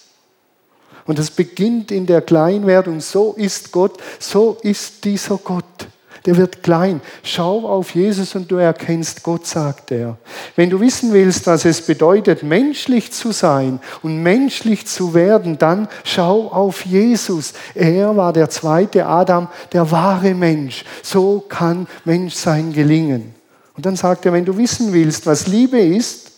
Und 1.06 1.20
das 1.20 1.32
beginnt 1.32 1.92
in 1.92 2.06
der 2.06 2.22
Kleinwerdung. 2.22 3.00
So 3.00 3.34
ist 3.34 3.72
Gott, 3.72 3.98
so 4.20 4.58
ist 4.62 5.06
dieser 5.06 5.38
Gott 5.38 5.88
der 6.26 6.38
wird 6.38 6.64
klein. 6.64 7.02
Schau 7.24 7.68
auf 7.68 7.94
Jesus 7.94 8.34
und 8.36 8.50
du 8.50 8.56
erkennst 8.56 9.22
Gott, 9.22 9.46
sagt 9.46 9.92
er. 9.92 10.18
Wenn 10.56 10.72
du 10.72 10.80
wissen 10.80 11.14
willst, 11.14 11.46
was 11.46 11.66
es 11.66 11.86
bedeutet, 11.86 12.42
menschlich 12.42 13.12
zu 13.12 13.32
sein 13.32 13.80
und 14.02 14.24
menschlich 14.24 14.88
zu 14.88 15.14
werden, 15.14 15.58
dann 15.58 15.88
schau 16.04 16.48
auf 16.48 16.86
Jesus. 16.86 17.54
Er 17.76 18.18
war 18.18 18.34
der 18.34 18.50
zweite 18.50 19.06
Adam, 19.06 19.48
der 19.72 19.90
wahre 19.92 20.34
Mensch. 20.34 20.84
So 21.04 21.42
kann 21.48 21.88
Menschsein 22.06 22.74
gelingen. 22.74 23.36
Und 23.76 23.86
dann 23.86 23.96
sagt 23.96 24.26
er, 24.26 24.34
wenn 24.34 24.46
du 24.46 24.58
wissen 24.58 24.94
willst, 24.94 25.28
was 25.28 25.48
Liebe 25.48 25.80
ist, 25.80 26.32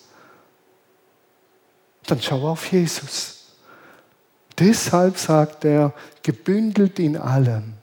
dann 2.07 2.21
schau 2.21 2.49
auf 2.49 2.71
Jesus. 2.71 3.35
Deshalb 4.59 5.17
sagt 5.17 5.65
er, 5.65 5.93
gebündelt 6.23 6.99
in 6.99 7.15
allem 7.15 7.76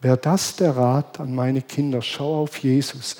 Wäre 0.00 0.16
das 0.16 0.56
der 0.56 0.76
Rat 0.76 1.20
an 1.20 1.34
meine 1.34 1.62
Kinder? 1.62 2.02
Schau 2.02 2.42
auf 2.42 2.58
Jesus. 2.58 3.16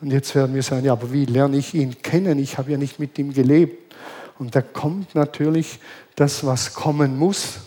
Und 0.00 0.12
jetzt 0.12 0.34
werden 0.34 0.54
wir 0.54 0.62
sagen, 0.62 0.84
ja, 0.84 0.92
aber 0.92 1.12
wie 1.12 1.24
lerne 1.24 1.56
ich 1.56 1.74
ihn 1.74 2.00
kennen? 2.02 2.38
Ich 2.38 2.56
habe 2.56 2.70
ja 2.70 2.78
nicht 2.78 2.98
mit 2.98 3.18
ihm 3.18 3.34
gelebt. 3.34 3.94
Und 4.38 4.54
da 4.54 4.62
kommt 4.62 5.14
natürlich 5.14 5.80
das, 6.16 6.46
was 6.46 6.72
kommen 6.72 7.18
muss, 7.18 7.58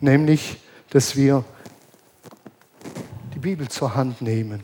nämlich, 0.00 0.58
dass 0.90 1.16
wir 1.16 1.44
die 3.34 3.38
Bibel 3.38 3.68
zur 3.68 3.94
Hand 3.94 4.22
nehmen. 4.22 4.62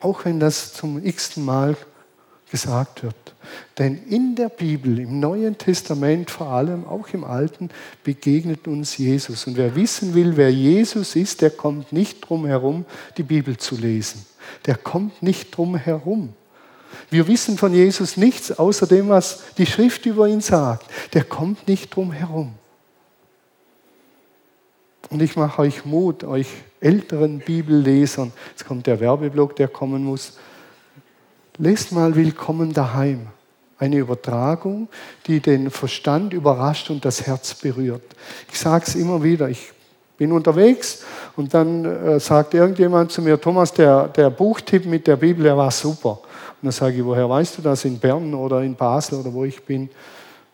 Auch 0.00 0.24
wenn 0.24 0.40
das 0.40 0.72
zum 0.72 1.04
x-ten 1.04 1.44
Mal 1.44 1.76
gesagt 2.50 3.02
wird. 3.02 3.14
Denn 3.78 4.02
in 4.08 4.34
der 4.34 4.48
Bibel, 4.48 4.98
im 4.98 5.20
Neuen 5.20 5.56
Testament 5.56 6.30
vor 6.30 6.48
allem, 6.48 6.86
auch 6.86 7.08
im 7.08 7.24
Alten, 7.24 7.70
begegnet 8.04 8.66
uns 8.66 8.96
Jesus. 8.98 9.46
Und 9.46 9.56
wer 9.56 9.74
wissen 9.74 10.14
will, 10.14 10.36
wer 10.36 10.52
Jesus 10.52 11.16
ist, 11.16 11.40
der 11.40 11.50
kommt 11.50 11.92
nicht 11.92 12.20
drum 12.20 12.46
herum, 12.46 12.84
die 13.16 13.22
Bibel 13.22 13.56
zu 13.56 13.76
lesen. 13.76 14.24
Der 14.66 14.76
kommt 14.76 15.22
nicht 15.22 15.56
drum 15.56 15.76
herum. 15.76 16.34
Wir 17.08 17.26
wissen 17.28 17.56
von 17.56 17.72
Jesus 17.72 18.16
nichts 18.16 18.58
außer 18.58 18.86
dem, 18.86 19.08
was 19.08 19.42
die 19.58 19.66
Schrift 19.66 20.06
über 20.06 20.28
ihn 20.28 20.40
sagt. 20.40 20.86
Der 21.14 21.24
kommt 21.24 21.68
nicht 21.68 21.94
drum 21.94 22.12
herum. 22.12 22.54
Und 25.08 25.22
ich 25.22 25.36
mache 25.36 25.62
euch 25.62 25.84
Mut, 25.84 26.24
euch 26.24 26.46
älteren 26.80 27.40
Bibellesern, 27.40 28.32
jetzt 28.50 28.64
kommt 28.64 28.86
der 28.86 29.00
Werbeblock, 29.00 29.56
der 29.56 29.68
kommen 29.68 30.04
muss, 30.04 30.38
Lest 31.58 31.92
mal 31.92 32.14
Willkommen 32.14 32.72
daheim. 32.72 33.26
Eine 33.78 33.96
Übertragung, 33.96 34.88
die 35.26 35.40
den 35.40 35.70
Verstand 35.70 36.32
überrascht 36.32 36.90
und 36.90 37.04
das 37.04 37.26
Herz 37.26 37.54
berührt. 37.54 38.02
Ich 38.50 38.58
sage 38.58 38.84
es 38.86 38.94
immer 38.94 39.22
wieder, 39.22 39.48
ich 39.48 39.72
bin 40.16 40.32
unterwegs 40.32 41.02
und 41.36 41.52
dann 41.54 41.84
äh, 41.84 42.20
sagt 42.20 42.54
irgendjemand 42.54 43.10
zu 43.10 43.22
mir, 43.22 43.40
Thomas, 43.40 43.72
der, 43.72 44.08
der 44.08 44.30
Buchtipp 44.30 44.86
mit 44.86 45.06
der 45.06 45.16
Bibel, 45.16 45.44
der 45.44 45.56
war 45.56 45.70
super. 45.70 46.20
Und 46.20 46.62
dann 46.62 46.72
sage 46.72 46.96
ich, 46.96 47.04
woher 47.04 47.28
weißt 47.28 47.58
du 47.58 47.62
das? 47.62 47.84
In 47.84 47.98
Bern 47.98 48.34
oder 48.34 48.62
in 48.62 48.74
Basel 48.74 49.18
oder 49.18 49.32
wo 49.32 49.44
ich 49.44 49.62
bin? 49.64 49.88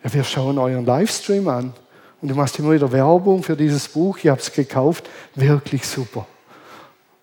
Ja, 0.03 0.13
wir 0.13 0.23
schauen 0.23 0.57
euren 0.57 0.85
Livestream 0.85 1.47
an. 1.49 1.73
Und 2.21 2.29
du 2.29 2.35
machst 2.35 2.57
immer 2.59 2.71
wieder 2.71 2.91
Werbung 2.91 3.43
für 3.43 3.55
dieses 3.55 3.87
Buch, 3.87 4.17
ich 4.17 4.29
habe 4.29 4.39
es 4.39 4.51
gekauft, 4.51 5.09
wirklich 5.35 5.85
super. 5.85 6.25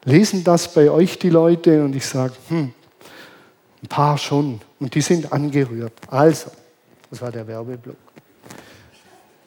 Lesen 0.05 0.45
das 0.45 0.73
bei 0.73 0.91
euch 0.91 1.19
die 1.19 1.31
Leute 1.31 1.83
und 1.83 1.97
ich 1.97 2.07
sage, 2.07 2.35
hm, 2.49 2.73
ein 3.85 3.89
paar 3.89 4.17
schon. 4.17 4.61
Und 4.81 4.95
die 4.95 5.03
sind 5.03 5.33
angerührt. 5.33 5.93
Also, 6.09 6.51
das 7.11 7.21
war 7.21 7.31
der 7.31 7.47
Werbeblock. 7.47 7.97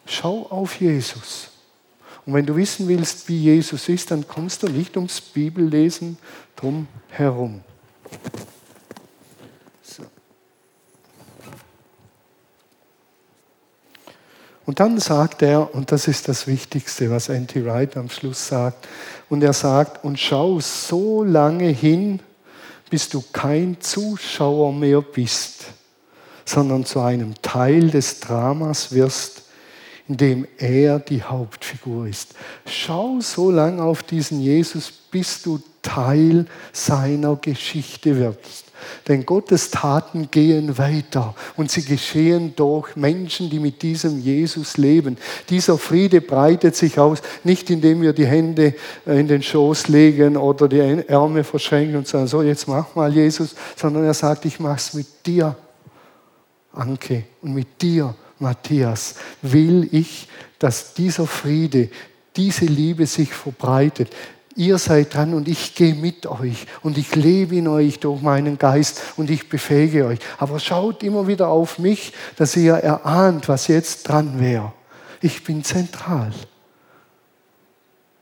Schau 0.06 0.46
auf 0.50 0.80
Jesus. 0.80 1.50
Und 2.26 2.34
wenn 2.34 2.46
du 2.46 2.56
wissen 2.56 2.88
willst, 2.88 3.28
wie 3.30 3.42
Jesus 3.42 3.90
ist, 3.90 4.12
dann 4.12 4.28
kommst 4.28 4.62
du 4.62 4.68
nicht 4.68 4.96
ums 4.96 5.22
Bibellesen 5.22 6.18
drum 6.56 6.88
herum. 7.10 7.62
So. 9.82 10.04
Und 14.66 14.80
dann 14.80 15.00
sagt 15.00 15.42
er, 15.42 15.74
und 15.74 15.92
das 15.92 16.08
ist 16.08 16.28
das 16.28 16.46
Wichtigste, 16.46 17.10
was 17.10 17.30
Anti 17.30 17.66
Wright 17.66 17.98
am 17.98 18.10
Schluss 18.10 18.48
sagt, 18.48 18.88
und 19.30 19.42
er 19.42 19.54
sagt, 19.54 20.04
und 20.04 20.20
schau 20.20 20.60
so 20.60 21.24
lange 21.24 21.70
hin, 21.70 22.20
bis 22.90 23.10
du 23.10 23.24
kein 23.34 23.80
Zuschauer 23.80 24.74
mehr 24.74 25.02
bist, 25.02 25.66
sondern 26.46 26.86
zu 26.86 27.00
einem 27.00 27.34
Teil 27.42 27.90
des 27.90 28.20
Dramas 28.20 28.92
wirst, 28.94 29.44
in 30.08 30.18
dem 30.18 30.48
er 30.58 31.00
die 31.00 31.22
Hauptfigur 31.22 32.08
ist. 32.08 32.34
Schau 32.66 33.20
so 33.20 33.52
lange 33.52 33.84
auf 33.84 34.04
diesen 34.04 34.40
Jesus, 34.40 34.92
bis 34.92 35.42
du 35.42 35.60
Teil 35.82 36.46
seiner 36.72 37.36
Geschichte 37.36 38.18
wirst. 38.18 38.67
Denn 39.08 39.26
Gottes 39.26 39.72
Taten 39.72 40.30
gehen 40.32 40.78
weiter 40.78 41.36
und 41.56 41.72
sie 41.72 41.84
geschehen 41.84 42.54
durch 42.56 42.96
Menschen, 42.96 43.50
die 43.50 43.60
mit 43.60 43.82
diesem 43.82 44.20
Jesus 44.20 44.78
leben. 44.78 45.18
Dieser 45.50 45.78
Friede 45.78 46.22
breitet 46.22 46.76
sich 46.76 47.00
aus, 47.00 47.22
nicht 47.44 47.70
indem 47.70 48.02
wir 48.02 48.14
die 48.14 48.26
Hände 48.26 48.76
äh, 49.06 49.20
in 49.20 49.28
den 49.28 49.44
Schoß 49.44 49.88
legen 49.88 50.38
oder 50.38 50.68
die 50.68 50.80
Ärmel 50.80 51.44
verschränken 51.44 51.98
und 51.98 52.08
sagen, 52.08 52.28
so 52.28 52.42
jetzt 52.42 52.68
mach 52.68 52.96
mal 52.96 53.14
Jesus, 53.14 53.56
sondern 53.76 54.04
er 54.04 54.14
sagt, 54.14 54.46
ich 54.46 54.60
mach's 54.60 54.94
mit 54.94 55.08
dir, 55.26 55.56
Anke, 56.74 57.24
und 57.42 57.54
mit 57.54 57.82
dir, 57.82 58.14
Matthias, 58.40 59.16
will 59.42 59.90
ich, 59.92 60.28
dass 60.60 60.94
dieser 60.94 61.28
Friede, 61.28 61.90
diese 62.36 62.66
Liebe 62.66 63.06
sich 63.08 63.34
verbreitet 63.34 64.10
ihr 64.58 64.80
seid 64.80 65.14
dran 65.14 65.34
und 65.34 65.48
ich 65.48 65.76
gehe 65.76 65.96
mit 65.96 66.26
euch 66.26 66.66
und 66.82 66.98
ich 66.98 67.16
lebe 67.16 67.56
in 67.56 67.68
euch 67.68 68.00
durch 68.00 68.22
meinen 68.22 68.58
Geist 68.58 69.02
und 69.16 69.30
ich 69.30 69.48
befähige 69.48 70.06
euch. 70.06 70.20
Aber 70.40 70.60
schaut 70.60 71.04
immer 71.04 71.28
wieder 71.28 71.48
auf 71.48 71.80
mich, 71.80 72.14
dass 72.36 72.58
ihr 72.58 72.74
erahnt, 72.74 73.48
was 73.48 73.68
jetzt 73.68 74.10
dran 74.10 74.40
wäre. 74.40 74.74
Ich 75.22 75.44
bin 75.44 75.64
zentral. 75.64 76.32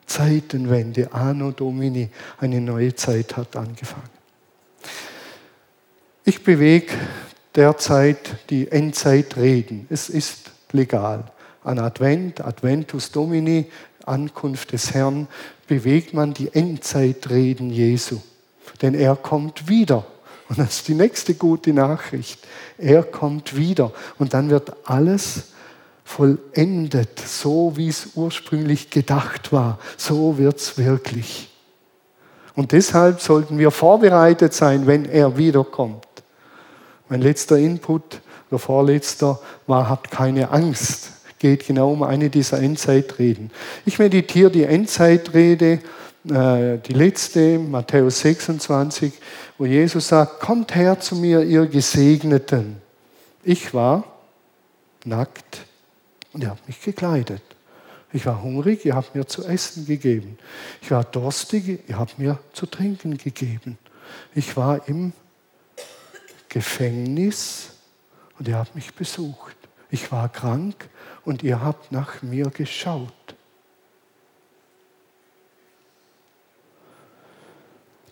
Zeitenwende, 0.06 1.12
Anno 1.14 1.52
Domini, 1.52 2.10
eine 2.38 2.62
neue 2.62 2.94
Zeit 2.94 3.38
hat 3.38 3.56
angefangen. 3.56 4.10
Ich 6.26 6.44
bewege 6.44 6.94
derzeit 7.56 8.50
die 8.50 8.72
Endzeitreden. 8.72 9.88
Es 9.90 10.10
ist 10.10 10.52
legal. 10.72 11.24
An 11.64 11.80
Advent, 11.80 12.42
Adventus 12.42 13.12
Domini, 13.12 13.72
Ankunft 14.06 14.72
des 14.72 14.94
Herrn, 14.94 15.28
bewegt 15.68 16.14
man 16.14 16.34
die 16.34 16.54
Endzeitreden 16.54 17.70
Jesu. 17.70 18.20
Denn 18.82 18.94
er 18.94 19.16
kommt 19.16 19.68
wieder. 19.68 20.06
Und 20.48 20.60
das 20.60 20.78
ist 20.78 20.88
die 20.88 20.94
nächste 20.94 21.34
gute 21.34 21.74
Nachricht. 21.74 22.40
Er 22.78 23.04
kommt 23.04 23.56
wieder. 23.56 23.92
Und 24.20 24.34
dann 24.34 24.50
wird 24.50 24.74
alles 24.86 25.46
vollendet, 26.04 27.20
so 27.20 27.76
wie 27.78 27.88
es 27.88 28.10
ursprünglich 28.16 28.92
gedacht 28.92 29.52
war. 29.52 29.80
So 29.98 30.38
wird 30.38 30.58
es 30.58 30.78
wirklich. 30.78 31.50
Und 32.54 32.72
deshalb 32.72 33.22
sollten 33.22 33.58
wir 33.58 33.72
vorbereitet 33.72 34.54
sein, 34.54 34.88
wenn 34.88 35.06
er 35.06 35.38
wiederkommt. 35.38 36.06
Mein 37.10 37.22
letzter 37.22 37.58
Input 37.58 38.22
oder 38.50 38.60
vorletzter 38.60 39.40
war, 39.68 39.90
habt 39.90 40.12
keine 40.12 40.52
Angst 40.52 41.15
geht 41.40 41.68
genau 41.68 41.92
um 41.92 42.04
eine 42.04 42.30
dieser 42.30 42.62
Endzeitreden. 42.62 43.52
Ich 43.86 44.00
meditiere 44.00 44.52
die 44.52 44.64
Endzeitrede, 44.64 45.80
äh, 46.30 46.78
die 46.80 46.94
letzte, 46.94 47.60
Matthäus 47.60 48.20
26, 48.22 49.14
wo 49.58 49.66
Jesus 49.66 50.08
sagt, 50.08 50.40
kommt 50.40 50.76
her 50.76 51.00
zu 51.00 51.16
mir, 51.16 51.42
ihr 51.44 51.68
Gesegneten. 51.68 52.78
Ich 53.44 53.74
war 53.74 54.04
nackt 55.04 55.66
und 56.34 56.44
ihr 56.44 56.50
habt 56.50 56.68
mich 56.68 56.82
gekleidet. 56.82 57.44
Ich 58.12 58.26
war 58.26 58.42
hungrig, 58.42 58.86
ihr 58.86 58.96
habt 58.96 59.14
mir 59.14 59.28
zu 59.28 59.44
essen 59.44 59.86
gegeben. 59.86 60.38
Ich 60.82 60.90
war 60.90 61.04
durstig, 61.04 61.82
ihr 61.88 62.00
habt 62.00 62.18
mir 62.18 62.40
zu 62.54 62.66
trinken 62.66 63.18
gegeben. 63.18 63.78
Ich 64.34 64.56
war 64.56 64.88
im 64.88 65.12
Gefängnis 66.48 67.72
und 68.40 68.48
ihr 68.48 68.58
habt 68.58 68.74
mich 68.74 68.94
besucht. 68.94 69.56
Ich 69.90 70.12
war 70.12 70.30
krank 70.30 70.90
und 71.26 71.44
ihr 71.44 71.62
habt 71.62 71.92
nach 71.92 72.22
mir 72.22 72.50
geschaut. 72.50 73.12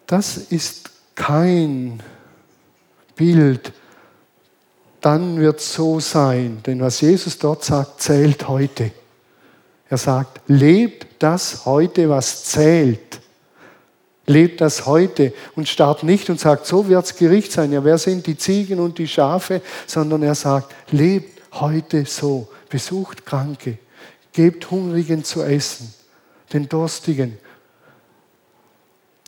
Das 0.07 0.37
ist 0.37 0.91
kein 1.15 2.01
Bild, 3.15 3.71
dann 5.01 5.39
wird 5.39 5.59
es 5.59 5.73
so 5.73 5.99
sein. 5.99 6.61
Denn 6.65 6.81
was 6.81 7.01
Jesus 7.01 7.37
dort 7.37 7.63
sagt, 7.63 8.01
zählt 8.01 8.47
heute. 8.47 8.91
Er 9.89 9.97
sagt, 9.97 10.41
lebt 10.47 11.21
das 11.21 11.65
heute, 11.65 12.09
was 12.09 12.45
zählt. 12.45 13.21
Lebt 14.25 14.61
das 14.61 14.85
heute 14.85 15.33
und 15.55 15.67
starrt 15.67 16.03
nicht 16.03 16.29
und 16.29 16.39
sagt, 16.39 16.65
so 16.65 16.87
wird 16.87 17.05
es 17.05 17.15
Gericht 17.15 17.51
sein. 17.51 17.73
Ja, 17.73 17.83
wer 17.83 17.97
sind 17.97 18.25
die 18.25 18.37
Ziegen 18.37 18.79
und 18.79 18.97
die 18.97 19.07
Schafe? 19.07 19.61
Sondern 19.85 20.23
er 20.23 20.35
sagt, 20.35 20.73
lebt 20.91 21.41
heute 21.51 22.05
so. 22.05 22.47
Besucht 22.73 23.25
Kranke, 23.27 23.77
gebt 24.31 24.71
Hungrigen 24.71 25.23
zu 25.23 25.43
essen, 25.43 25.93
den 26.53 26.67
Durstigen. 26.67 27.37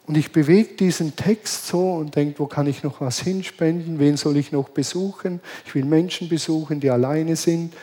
Und 0.08 0.17
ich 0.17 0.31
bewege 0.31 0.73
diesen 0.73 1.15
Text 1.15 1.67
so 1.67 1.93
und 1.93 2.15
denke, 2.15 2.39
wo 2.39 2.47
kann 2.47 2.65
ich 2.65 2.81
noch 2.81 3.01
was 3.01 3.19
hinspenden? 3.19 3.99
Wen 3.99 4.17
soll 4.17 4.38
ich 4.38 4.51
noch 4.51 4.69
besuchen? 4.69 5.41
Ich 5.63 5.75
will 5.75 5.86
Menschen 5.86 6.27
besuchen, 6.27 6.79
die 6.79 6.89
alleine 6.89 7.36
sind. 7.36 7.75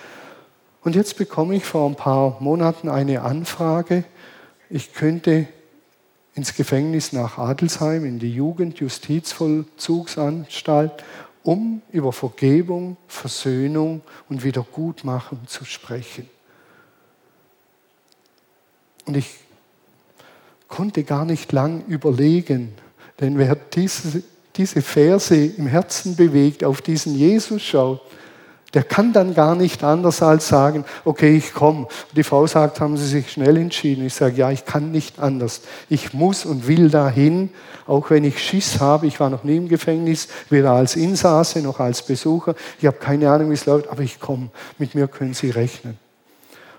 Und 0.82 0.96
jetzt 0.96 1.16
bekomme 1.16 1.54
ich 1.54 1.64
vor 1.64 1.88
ein 1.88 1.94
paar 1.94 2.38
Monaten 2.40 2.88
eine 2.88 3.22
Anfrage, 3.22 4.02
ich 4.68 4.94
könnte 4.94 5.46
ins 6.34 6.56
Gefängnis 6.56 7.12
nach 7.12 7.38
Adelsheim, 7.38 8.04
in 8.04 8.18
die 8.18 8.34
Jugendjustizvollzugsanstalt, 8.34 11.04
um 11.42 11.82
über 11.90 12.12
Vergebung, 12.12 12.96
Versöhnung 13.08 14.02
und 14.28 14.44
Wiedergutmachung 14.44 15.40
zu 15.46 15.64
sprechen. 15.64 16.28
Und 19.04 19.16
ich 19.16 19.34
konnte 20.68 21.02
gar 21.02 21.24
nicht 21.24 21.52
lang 21.52 21.84
überlegen, 21.86 22.74
denn 23.20 23.36
wer 23.38 23.56
diese, 23.56 24.22
diese 24.56 24.82
Verse 24.82 25.34
im 25.34 25.66
Herzen 25.66 26.16
bewegt, 26.16 26.64
auf 26.64 26.80
diesen 26.80 27.14
Jesus 27.14 27.62
schaut, 27.62 28.00
der 28.74 28.84
kann 28.84 29.12
dann 29.12 29.34
gar 29.34 29.54
nicht 29.54 29.84
anders 29.84 30.22
als 30.22 30.48
sagen, 30.48 30.84
okay, 31.04 31.36
ich 31.36 31.52
komme. 31.52 31.88
Die 32.12 32.22
Frau 32.22 32.46
sagt, 32.46 32.80
haben 32.80 32.96
Sie 32.96 33.06
sich 33.06 33.30
schnell 33.30 33.58
entschieden? 33.58 34.06
Ich 34.06 34.14
sage, 34.14 34.36
ja, 34.36 34.50
ich 34.50 34.64
kann 34.64 34.90
nicht 34.90 35.18
anders. 35.18 35.60
Ich 35.90 36.14
muss 36.14 36.46
und 36.46 36.66
will 36.66 36.88
dahin, 36.88 37.50
auch 37.86 38.08
wenn 38.10 38.24
ich 38.24 38.42
Schiss 38.42 38.80
habe. 38.80 39.06
Ich 39.06 39.20
war 39.20 39.28
noch 39.28 39.44
nie 39.44 39.56
im 39.56 39.68
Gefängnis, 39.68 40.28
weder 40.48 40.72
als 40.72 40.96
Insasse 40.96 41.60
noch 41.60 41.80
als 41.80 42.02
Besucher. 42.02 42.54
Ich 42.78 42.86
habe 42.86 42.96
keine 42.96 43.30
Ahnung, 43.30 43.50
wie 43.50 43.54
es 43.54 43.66
läuft, 43.66 43.88
aber 43.88 44.02
ich 44.02 44.20
komme. 44.20 44.48
Mit 44.78 44.94
mir 44.94 45.06
können 45.06 45.34
Sie 45.34 45.50
rechnen. 45.50 45.98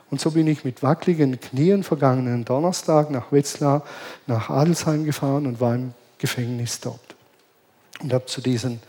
Und 0.10 0.20
so 0.20 0.32
bin 0.32 0.48
ich 0.48 0.64
mit 0.64 0.84
wackeligen 0.84 1.40
Knien 1.40 1.84
vergangenen 1.84 2.46
Donnerstag 2.46 3.10
nach 3.10 3.32
Wetzlar, 3.32 3.84
nach 4.28 4.50
Adelsheim 4.50 5.06
gefahren 5.06 5.46
und 5.48 5.60
war 5.60 5.76
im 5.76 5.94
Gefängnis 6.18 6.80
dort. 6.80 7.00
Und 8.00 8.14
habe 8.14 8.26
zu 8.26 8.42
diesen 8.42 8.80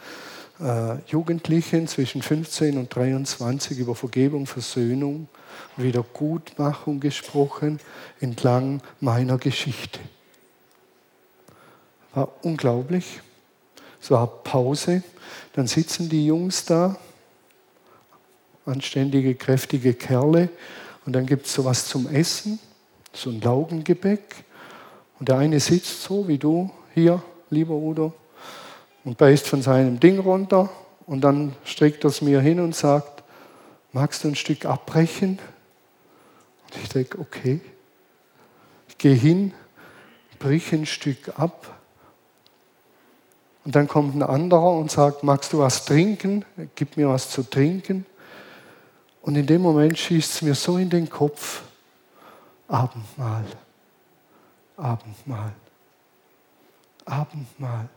äh, 0.65 0.97
Jugendlichen 1.09 1.87
zwischen 1.87 2.23
15 2.23 2.79
und 2.79 2.95
23 2.95 3.79
über 3.79 3.95
Vergebung, 3.95 4.47
Versöhnung, 4.47 5.29
Wiedergutmachung 5.77 7.01
gesprochen 7.01 7.81
entlang 8.21 8.81
meiner 8.99 9.37
Geschichte. 9.37 10.01
War 12.15 12.33
unglaublich. 12.43 13.21
Es 14.01 14.11
war 14.11 14.27
Pause. 14.27 15.03
Dann 15.53 15.67
sitzen 15.67 16.09
die 16.09 16.27
Jungs 16.27 16.65
da, 16.65 16.97
anständige, 18.65 19.35
kräftige 19.35 19.93
Kerle. 19.93 20.49
Und 21.05 21.13
dann 21.13 21.27
gibt 21.27 21.45
es 21.45 21.53
sowas 21.53 21.87
zum 21.87 22.09
Essen, 22.09 22.59
so 23.13 23.29
ein 23.29 23.41
Laugengebäck. 23.43 24.45
Und 25.21 25.29
der 25.29 25.39
eine 25.39 25.61
sitzt 25.61 26.03
so 26.03 26.27
wie 26.27 26.39
du 26.39 26.71
hier, 26.95 27.23
lieber 27.51 27.75
Udo, 27.75 28.15
und 29.05 29.19
beißt 29.19 29.47
von 29.47 29.63
seinem 29.63 30.01
Ding 30.01 30.19
runter 30.19 30.71
und 31.07 31.21
dann 31.21 31.55
streckt 31.65 32.05
er 32.05 32.09
es 32.09 32.23
mir 32.23 32.41
hin 32.41 32.61
und 32.61 32.75
sagt, 32.75 33.23
magst 33.93 34.25
du 34.25 34.29
ein 34.29 34.35
Stück 34.35 34.65
abbrechen? 34.65 35.39
Und 36.65 36.83
ich 36.83 36.89
denke, 36.89 37.19
okay. 37.19 37.61
Ich 38.89 38.99
gehe 38.99 39.15
hin, 39.15 39.53
brich 40.39 40.73
ein 40.73 40.87
Stück 40.87 41.39
ab 41.39 41.75
und 43.65 43.75
dann 43.75 43.89
kommt 43.89 44.15
ein 44.15 44.23
anderer 44.23 44.73
und 44.73 44.91
sagt, 44.91 45.23
magst 45.23 45.53
du 45.53 45.59
was 45.59 45.85
trinken? 45.87 46.45
Gib 46.75 46.97
mir 46.97 47.09
was 47.09 47.31
zu 47.31 47.43
trinken. 47.43 48.05
Und 49.23 49.37
in 49.37 49.47
dem 49.47 49.63
Moment 49.63 49.99
schießt 49.99 50.35
es 50.35 50.43
mir 50.43 50.55
so 50.55 50.77
in 50.77 50.91
den 50.91 51.09
Kopf, 51.09 51.63
Abendmahl, 52.69 53.45
Abendmahl, 54.77 55.53
Abendmahl. 57.07 57.89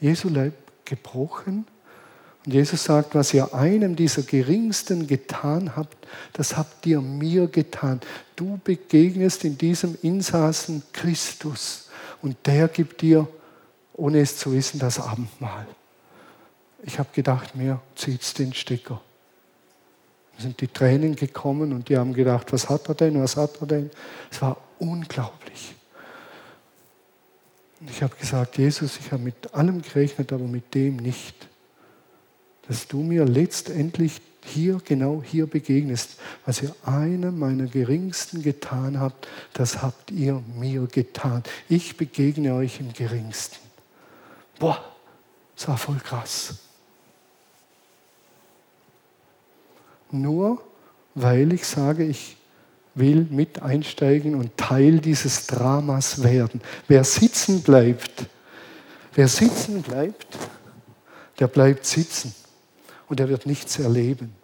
Jesu 0.00 0.28
Leib 0.28 0.54
gebrochen. 0.84 1.66
Und 2.44 2.52
Jesus 2.52 2.84
sagt, 2.84 3.14
was 3.14 3.32
ihr 3.32 3.54
einem 3.54 3.96
dieser 3.96 4.22
geringsten 4.22 5.06
getan 5.06 5.76
habt, 5.76 5.96
das 6.34 6.56
habt 6.56 6.84
ihr 6.84 7.00
mir 7.00 7.46
getan. 7.46 8.00
Du 8.36 8.60
begegnest 8.62 9.44
in 9.44 9.56
diesem 9.56 9.96
Insassen 10.02 10.82
Christus 10.92 11.88
und 12.20 12.36
der 12.44 12.68
gibt 12.68 13.00
dir, 13.00 13.26
ohne 13.94 14.20
es 14.20 14.36
zu 14.36 14.52
wissen, 14.52 14.78
das 14.78 15.00
Abendmahl. 15.00 15.66
Ich 16.82 16.98
habe 16.98 17.08
gedacht, 17.12 17.56
mir 17.56 17.80
zieht 17.96 18.38
den 18.38 18.52
Stecker. 18.52 19.00
Da 20.36 20.42
sind 20.42 20.60
die 20.60 20.68
Tränen 20.68 21.16
gekommen 21.16 21.72
und 21.72 21.88
die 21.88 21.96
haben 21.96 22.12
gedacht, 22.12 22.52
was 22.52 22.68
hat 22.68 22.88
er 22.88 22.94
denn, 22.94 23.22
was 23.22 23.36
hat 23.36 23.60
er 23.60 23.66
denn? 23.66 23.90
Es 24.30 24.42
war 24.42 24.58
unglaublich. 24.78 25.73
Und 27.84 27.90
ich 27.90 28.02
habe 28.02 28.16
gesagt, 28.16 28.56
Jesus, 28.56 28.98
ich 28.98 29.12
habe 29.12 29.22
mit 29.22 29.52
allem 29.52 29.82
gerechnet, 29.82 30.32
aber 30.32 30.44
mit 30.44 30.74
dem 30.74 30.96
nicht. 30.96 31.34
Dass 32.66 32.88
du 32.88 33.02
mir 33.02 33.26
letztendlich 33.26 34.22
hier, 34.42 34.80
genau 34.82 35.22
hier 35.22 35.46
begegnest. 35.46 36.16
Was 36.46 36.62
ihr 36.62 36.74
einem 36.86 37.38
meiner 37.38 37.66
Geringsten 37.66 38.40
getan 38.40 38.98
habt, 38.98 39.28
das 39.52 39.82
habt 39.82 40.10
ihr 40.10 40.42
mir 40.58 40.86
getan. 40.86 41.42
Ich 41.68 41.98
begegne 41.98 42.54
euch 42.54 42.80
im 42.80 42.94
Geringsten. 42.94 43.58
Boah, 44.58 44.82
das 45.54 45.68
war 45.68 45.76
voll 45.76 45.98
krass. 45.98 46.60
Nur 50.10 50.62
weil 51.14 51.52
ich 51.52 51.66
sage, 51.66 52.04
ich 52.06 52.38
will 52.94 53.26
mit 53.30 53.62
einsteigen 53.62 54.34
und 54.34 54.56
Teil 54.56 54.98
dieses 55.00 55.46
Dramas 55.46 56.22
werden. 56.22 56.60
Wer 56.88 57.04
sitzen 57.04 57.62
bleibt, 57.62 58.26
wer 59.14 59.28
sitzen 59.28 59.82
bleibt, 59.82 60.26
der 61.38 61.48
bleibt 61.48 61.84
sitzen 61.86 62.34
und 63.08 63.20
er 63.20 63.28
wird 63.28 63.46
nichts 63.46 63.78
erleben. 63.78 64.34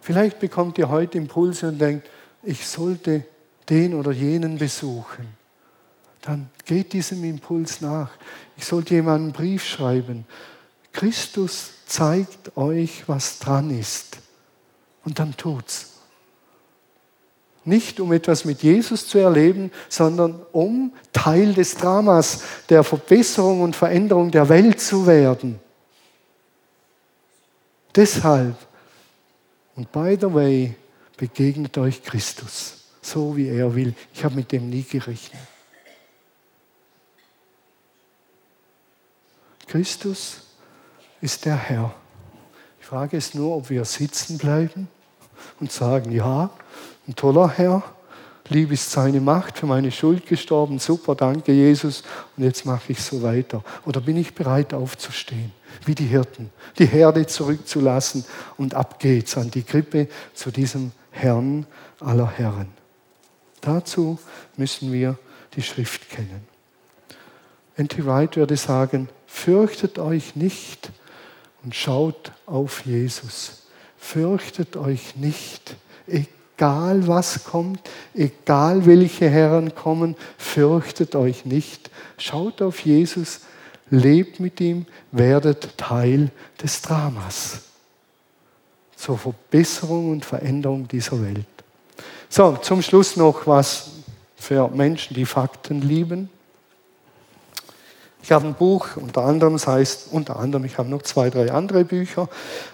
Vielleicht 0.00 0.38
bekommt 0.38 0.76
ihr 0.76 0.90
heute 0.90 1.16
Impulse 1.16 1.68
und 1.68 1.78
denkt, 1.78 2.08
ich 2.42 2.66
sollte 2.66 3.24
den 3.70 3.94
oder 3.94 4.12
jenen 4.12 4.58
besuchen. 4.58 5.26
Dann 6.20 6.50
geht 6.66 6.92
diesem 6.92 7.24
Impuls 7.24 7.80
nach. 7.80 8.10
Ich 8.56 8.66
sollte 8.66 8.94
jemandem 8.94 9.24
einen 9.24 9.32
Brief 9.32 9.64
schreiben. 9.64 10.26
Christus 10.92 11.70
zeigt 11.86 12.56
euch, 12.56 13.04
was 13.06 13.38
dran 13.38 13.70
ist. 13.70 14.18
Und 15.04 15.18
dann 15.18 15.36
tut's. 15.36 15.93
Nicht 17.64 17.98
um 18.00 18.12
etwas 18.12 18.44
mit 18.44 18.62
Jesus 18.62 19.06
zu 19.08 19.18
erleben, 19.18 19.70
sondern 19.88 20.42
um 20.52 20.92
Teil 21.12 21.54
des 21.54 21.74
Dramas 21.76 22.42
der 22.68 22.84
Verbesserung 22.84 23.62
und 23.62 23.74
Veränderung 23.74 24.30
der 24.30 24.48
Welt 24.48 24.80
zu 24.80 25.06
werden. 25.06 25.58
Deshalb, 27.94 28.56
und 29.76 29.90
by 29.92 30.16
the 30.20 30.32
way, 30.32 30.74
begegnet 31.16 31.78
euch 31.78 32.02
Christus, 32.02 32.84
so 33.00 33.36
wie 33.36 33.48
er 33.48 33.74
will. 33.74 33.94
Ich 34.12 34.24
habe 34.24 34.34
mit 34.34 34.52
dem 34.52 34.68
nie 34.68 34.82
gerechnet. 34.82 35.40
Christus 39.66 40.42
ist 41.20 41.44
der 41.46 41.56
Herr. 41.56 41.94
Die 42.80 42.84
Frage 42.84 43.16
ist 43.16 43.34
nur, 43.34 43.56
ob 43.56 43.70
wir 43.70 43.84
sitzen 43.84 44.38
bleiben 44.38 44.88
und 45.58 45.72
sagen, 45.72 46.12
ja, 46.12 46.50
ein 47.06 47.14
toller 47.16 47.48
Herr. 47.48 47.82
Lieb 48.48 48.72
ist 48.72 48.90
seine 48.90 49.20
Macht, 49.20 49.58
für 49.58 49.66
meine 49.66 49.90
Schuld 49.90 50.26
gestorben. 50.26 50.78
Super, 50.78 51.14
danke 51.14 51.52
Jesus. 51.52 52.02
Und 52.36 52.44
jetzt 52.44 52.66
mache 52.66 52.92
ich 52.92 53.02
so 53.02 53.22
weiter. 53.22 53.64
Oder 53.86 54.00
bin 54.02 54.18
ich 54.18 54.34
bereit 54.34 54.74
aufzustehen, 54.74 55.52
wie 55.86 55.94
die 55.94 56.06
Hirten, 56.06 56.50
die 56.78 56.86
Herde 56.86 57.26
zurückzulassen 57.26 58.24
und 58.58 58.74
ab 58.74 58.98
geht's 58.98 59.38
an 59.38 59.50
die 59.50 59.62
Krippe 59.62 60.08
zu 60.34 60.50
diesem 60.50 60.92
Herrn 61.10 61.66
aller 62.00 62.30
Herren. 62.30 62.68
Dazu 63.62 64.18
müssen 64.56 64.92
wir 64.92 65.18
die 65.56 65.62
Schrift 65.62 66.10
kennen. 66.10 66.46
N.T. 67.76 68.04
Wright 68.04 68.36
würde 68.36 68.58
sagen, 68.58 69.08
fürchtet 69.26 69.98
euch 69.98 70.36
nicht 70.36 70.90
und 71.62 71.74
schaut 71.74 72.32
auf 72.44 72.84
Jesus. 72.84 73.62
Fürchtet 73.96 74.76
euch 74.76 75.16
nicht, 75.16 75.76
egal 76.06 76.28
was 76.58 77.44
kommt, 77.44 77.80
egal 78.14 78.86
welche 78.86 79.28
Herren 79.28 79.74
kommen, 79.74 80.16
fürchtet 80.38 81.16
euch 81.16 81.44
nicht. 81.44 81.90
Schaut 82.18 82.62
auf 82.62 82.80
Jesus, 82.80 83.40
lebt 83.90 84.40
mit 84.40 84.60
ihm, 84.60 84.86
werdet 85.10 85.76
Teil 85.76 86.30
des 86.62 86.82
Dramas 86.82 87.60
zur 88.96 89.18
Verbesserung 89.18 90.12
und 90.12 90.24
Veränderung 90.24 90.88
dieser 90.88 91.20
Welt. 91.22 91.46
So, 92.28 92.56
zum 92.56 92.80
Schluss 92.80 93.16
noch 93.16 93.46
was 93.46 93.90
für 94.34 94.68
Menschen, 94.68 95.14
die 95.14 95.26
Fakten 95.26 95.82
lieben. 95.82 96.30
Ich 98.22 98.32
habe 98.32 98.46
ein 98.46 98.54
Buch, 98.54 98.96
unter 98.96 99.22
anderem, 99.24 99.52
das 99.52 99.66
heißt, 99.66 100.08
unter 100.12 100.36
anderem, 100.36 100.64
ich 100.64 100.78
habe 100.78 100.88
noch 100.88 101.02
zwei, 101.02 101.28
drei 101.28 101.52
andere 101.52 101.84
Bücher, 101.84 102.28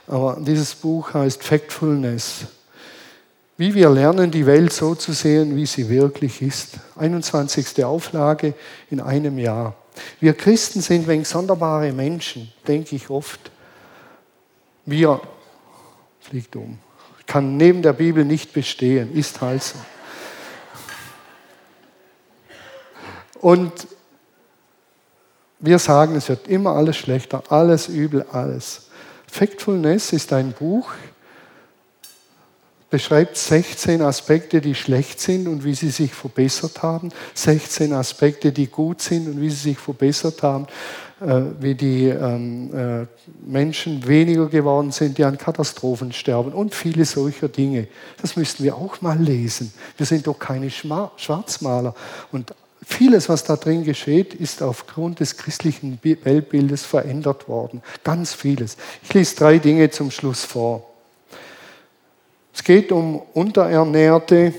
aber 0.07 0.39
dieses 0.41 0.76
Buch 0.76 1.12
heißt 1.12 1.43
Factfulness. 1.43 2.47
Wie 3.61 3.75
wir 3.75 3.91
lernen, 3.91 4.31
die 4.31 4.47
Welt 4.47 4.73
so 4.73 4.95
zu 4.95 5.13
sehen, 5.13 5.55
wie 5.55 5.67
sie 5.67 5.91
wirklich 5.91 6.41
ist. 6.41 6.79
21. 6.97 7.85
Auflage 7.85 8.55
in 8.91 9.03
einem 9.03 9.37
Jahr. 9.37 9.75
Wir 10.19 10.33
Christen 10.33 10.81
sind 10.81 11.07
wegen 11.07 11.27
sonderbare 11.27 11.93
Menschen, 11.93 12.51
denke 12.67 12.97
ich 12.97 13.11
oft. 13.11 13.51
Wir 14.87 15.21
fliegt 16.21 16.57
um. 16.57 16.79
Kann 17.27 17.59
neben 17.59 17.83
der 17.83 17.93
Bibel 17.93 18.25
nicht 18.25 18.55
bestehen, 18.55 19.15
ist 19.15 19.43
halt 19.43 19.63
so. 19.63 19.79
Und 23.41 23.73
wir 25.59 25.79
sagen, 25.79 26.17
es 26.17 26.31
wird 26.31 26.49
immer 26.49 26.71
alles 26.71 26.97
schlechter, 26.97 27.43
alles 27.51 27.89
übel, 27.89 28.25
alles. 28.33 28.89
Factfulness 29.27 30.15
ist 30.15 30.33
ein 30.33 30.53
Buch, 30.53 30.91
beschreibt 32.91 33.36
16 33.36 34.03
Aspekte, 34.03 34.61
die 34.61 34.74
schlecht 34.74 35.20
sind 35.20 35.47
und 35.47 35.64
wie 35.64 35.74
sie 35.74 35.91
sich 35.91 36.12
verbessert 36.12 36.82
haben, 36.82 37.11
16 37.34 37.93
Aspekte, 37.93 38.53
die 38.53 38.66
gut 38.66 39.01
sind 39.01 39.28
und 39.28 39.41
wie 39.41 39.49
sie 39.49 39.70
sich 39.70 39.78
verbessert 39.78 40.43
haben, 40.43 40.66
äh, 41.20 41.43
wie 41.61 41.74
die 41.74 42.07
ähm, 42.07 42.70
äh, 42.74 43.07
Menschen 43.47 44.07
weniger 44.07 44.49
geworden 44.49 44.91
sind, 44.91 45.18
die 45.18 45.24
an 45.24 45.38
Katastrophen 45.38 46.12
sterben 46.12 46.53
und 46.53 46.74
viele 46.74 47.05
solcher 47.05 47.49
Dinge. 47.49 47.86
Das 48.20 48.36
müssten 48.36 48.64
wir 48.64 48.74
auch 48.74 49.01
mal 49.01 49.18
lesen. 49.18 49.72
Wir 49.97 50.07
sind 50.07 50.26
doch 50.26 50.38
keine 50.38 50.70
Schwarzmaler. 50.70 51.95
Und 52.32 52.55
vieles, 52.84 53.28
was 53.28 53.45
da 53.45 53.57
drin 53.57 53.84
geschieht, 53.84 54.34
ist 54.34 54.62
aufgrund 54.62 55.20
des 55.20 55.36
christlichen 55.36 55.99
Weltbildes 56.03 56.84
verändert 56.84 57.49
worden. 57.49 57.82
Ganz 58.03 58.34
vieles. 58.34 58.76
Ich 59.03 59.14
lese 59.14 59.36
drei 59.36 59.59
Dinge 59.59 59.91
zum 59.91 60.11
Schluss 60.11 60.45
vor. 60.45 60.89
Es 62.53 62.65
geht 62.65 62.93
um 62.93 63.23
Unterernährte 63.35 64.53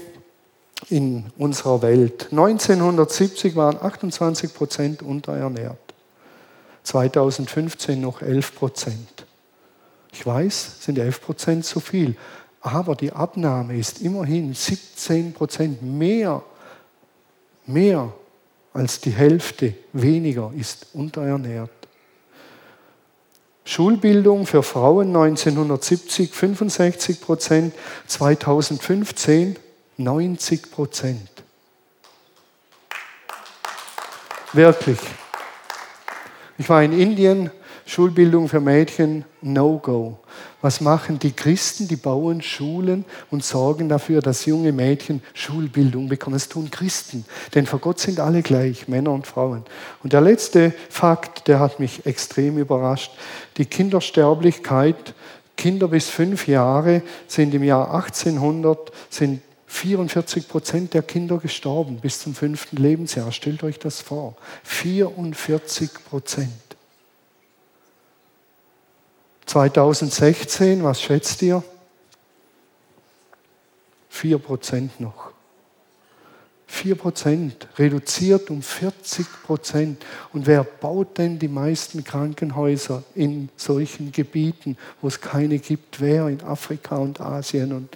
in 0.89 1.25
unserer 1.37 1.81
Welt. 1.81 2.27
1970 2.31 3.55
waren 3.55 3.77
28 3.81 4.53
Prozent 4.53 5.03
unterernährt. 5.03 5.77
2015 6.83 8.01
noch 8.01 8.21
11 8.21 8.55
Prozent. 8.55 9.25
Ich 10.11 10.25
weiß, 10.25 10.83
sind 10.83 10.97
11 10.97 11.21
Prozent 11.21 11.65
zu 11.65 11.79
viel, 11.79 12.15
aber 12.61 12.95
die 12.95 13.11
Abnahme 13.11 13.77
ist 13.77 14.01
immerhin 14.01 14.53
17 14.53 15.33
Prozent 15.33 15.81
mehr, 15.81 16.43
mehr 17.65 18.11
als 18.73 18.99
die 18.99 19.11
Hälfte 19.11 19.73
weniger 19.93 20.51
ist 20.57 20.87
unterernährt. 20.93 21.80
Schulbildung 23.63 24.47
für 24.47 24.63
Frauen 24.63 25.07
1970 25.07 26.33
65 26.33 27.21
Prozent, 27.21 27.73
2015 28.07 29.57
90 29.97 30.71
Prozent. 30.71 31.29
Wirklich. 34.53 34.99
Ich 36.57 36.67
war 36.67 36.83
in 36.83 36.91
Indien, 36.91 37.51
Schulbildung 37.85 38.49
für 38.49 38.59
Mädchen, 38.59 39.25
No-Go. 39.41 40.19
Was 40.61 40.81
machen 40.81 41.19
die 41.19 41.31
Christen? 41.31 41.87
Die 41.87 41.95
bauen 41.95 42.41
Schulen 42.41 43.05
und 43.29 43.43
sorgen 43.43 43.89
dafür, 43.89 44.21
dass 44.21 44.45
junge 44.45 44.71
Mädchen 44.71 45.21
Schulbildung 45.33 46.07
bekommen. 46.07 46.35
Das 46.35 46.49
tun 46.49 46.69
Christen, 46.69 47.25
denn 47.55 47.65
vor 47.65 47.79
Gott 47.79 47.99
sind 47.99 48.19
alle 48.19 48.41
gleich, 48.41 48.87
Männer 48.87 49.11
und 49.11 49.27
Frauen. 49.27 49.63
Und 50.03 50.13
der 50.13 50.21
letzte 50.21 50.73
Fakt, 50.89 51.47
der 51.47 51.59
hat 51.59 51.79
mich 51.79 52.05
extrem 52.05 52.57
überrascht. 52.57 53.11
Die 53.57 53.65
Kindersterblichkeit, 53.65 55.13
Kinder 55.57 55.87
bis 55.87 56.09
fünf 56.09 56.47
Jahre 56.47 57.01
sind 57.27 57.53
im 57.53 57.63
Jahr 57.63 57.93
1800 57.93 58.91
sind 59.09 59.41
44 59.67 60.49
Prozent 60.49 60.93
der 60.93 61.01
Kinder 61.01 61.37
gestorben 61.37 61.97
bis 62.01 62.19
zum 62.19 62.35
fünften 62.35 62.75
Lebensjahr. 62.77 63.31
Stellt 63.31 63.63
euch 63.63 63.79
das 63.79 64.01
vor. 64.01 64.35
44 64.63 65.89
Prozent. 66.09 66.70
2016, 69.51 70.81
was 70.81 71.01
schätzt 71.01 71.41
ihr? 71.41 71.61
4 74.07 74.37
Prozent 74.37 74.97
noch. 75.01 75.31
4 76.67 76.95
Prozent, 76.95 77.67
reduziert 77.77 78.49
um 78.49 78.61
40 78.61 79.25
Prozent. 79.43 80.05
Und 80.31 80.47
wer 80.47 80.63
baut 80.63 81.17
denn 81.17 81.37
die 81.37 81.49
meisten 81.49 82.05
Krankenhäuser 82.05 83.03
in 83.13 83.49
solchen 83.57 84.13
Gebieten, 84.13 84.77
wo 85.01 85.09
es 85.09 85.19
keine 85.19 85.59
gibt? 85.59 85.99
Wer? 85.99 86.29
In 86.29 86.41
Afrika 86.43 86.95
und 86.95 87.19
Asien 87.19 87.73
und 87.73 87.89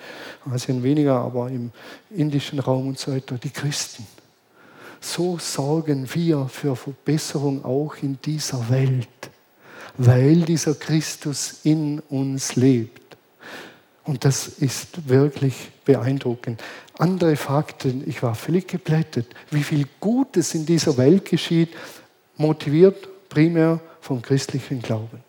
Asien 0.51 0.83
weniger, 0.83 1.21
aber 1.21 1.47
im 1.47 1.71
indischen 2.09 2.59
Raum 2.59 2.89
und 2.89 2.99
so 2.99 3.13
weiter. 3.13 3.37
Die 3.37 3.49
Christen. 3.49 4.05
So 4.99 5.37
sorgen 5.37 6.13
wir 6.13 6.49
für 6.49 6.75
Verbesserung 6.75 7.63
auch 7.63 7.95
in 8.01 8.19
dieser 8.21 8.69
Welt, 8.69 9.07
weil 9.97 10.41
dieser 10.41 10.75
Christus 10.75 11.61
in 11.63 11.99
uns 12.09 12.55
lebt. 12.55 13.01
Und 14.03 14.23
das 14.23 14.47
ist 14.47 15.09
wirklich 15.09 15.71
beeindruckend. 15.83 16.61
Andere 16.97 17.35
Fakten, 17.35 18.03
ich 18.05 18.21
war 18.21 18.35
völlig 18.35 18.67
geblättet, 18.67 19.27
wie 19.49 19.63
viel 19.63 19.85
Gutes 19.99 20.53
in 20.53 20.65
dieser 20.65 20.97
Welt 20.97 21.25
geschieht, 21.25 21.69
motiviert 22.37 23.07
primär 23.29 23.79
vom 24.01 24.21
christlichen 24.21 24.81
Glauben. 24.81 25.23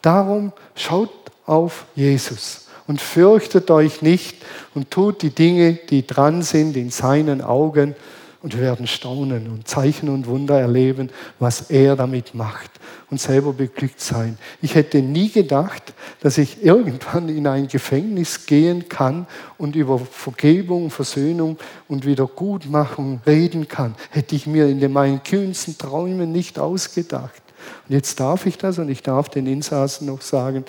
Darum 0.00 0.52
schaut 0.74 1.10
auf 1.46 1.86
Jesus 1.94 2.68
und 2.86 3.00
fürchtet 3.00 3.70
euch 3.70 4.02
nicht 4.02 4.36
und 4.74 4.90
tut 4.90 5.22
die 5.22 5.30
Dinge, 5.30 5.74
die 5.74 6.06
dran 6.06 6.42
sind 6.42 6.76
in 6.76 6.90
seinen 6.90 7.42
Augen 7.42 7.94
und 8.42 8.54
wir 8.54 8.62
werden 8.62 8.86
staunen 8.86 9.48
und 9.48 9.68
Zeichen 9.68 10.08
und 10.08 10.26
Wunder 10.26 10.58
erleben, 10.58 11.10
was 11.38 11.70
er 11.70 11.94
damit 11.94 12.34
macht 12.34 12.70
und 13.10 13.20
selber 13.20 13.52
beglückt 13.52 14.00
sein. 14.00 14.38
Ich 14.62 14.74
hätte 14.74 15.02
nie 15.02 15.30
gedacht, 15.30 15.92
dass 16.20 16.38
ich 16.38 16.64
irgendwann 16.64 17.28
in 17.28 17.46
ein 17.46 17.68
Gefängnis 17.68 18.46
gehen 18.46 18.88
kann 18.88 19.26
und 19.58 19.76
über 19.76 19.98
Vergebung, 19.98 20.90
Versöhnung 20.90 21.58
und 21.88 22.06
Wiedergutmachung 22.06 23.20
reden 23.26 23.68
kann. 23.68 23.94
Hätte 24.10 24.36
ich 24.36 24.46
mir 24.46 24.68
in 24.68 24.92
meinen 24.92 25.22
kühnsten 25.22 25.76
Träumen 25.76 26.32
nicht 26.32 26.58
ausgedacht. 26.58 27.42
Und 27.88 27.94
jetzt 27.94 28.18
darf 28.20 28.46
ich 28.46 28.56
das 28.56 28.78
und 28.78 28.88
ich 28.88 29.02
darf 29.02 29.28
den 29.28 29.46
Insassen 29.46 30.06
noch 30.06 30.22
sagen, 30.22 30.64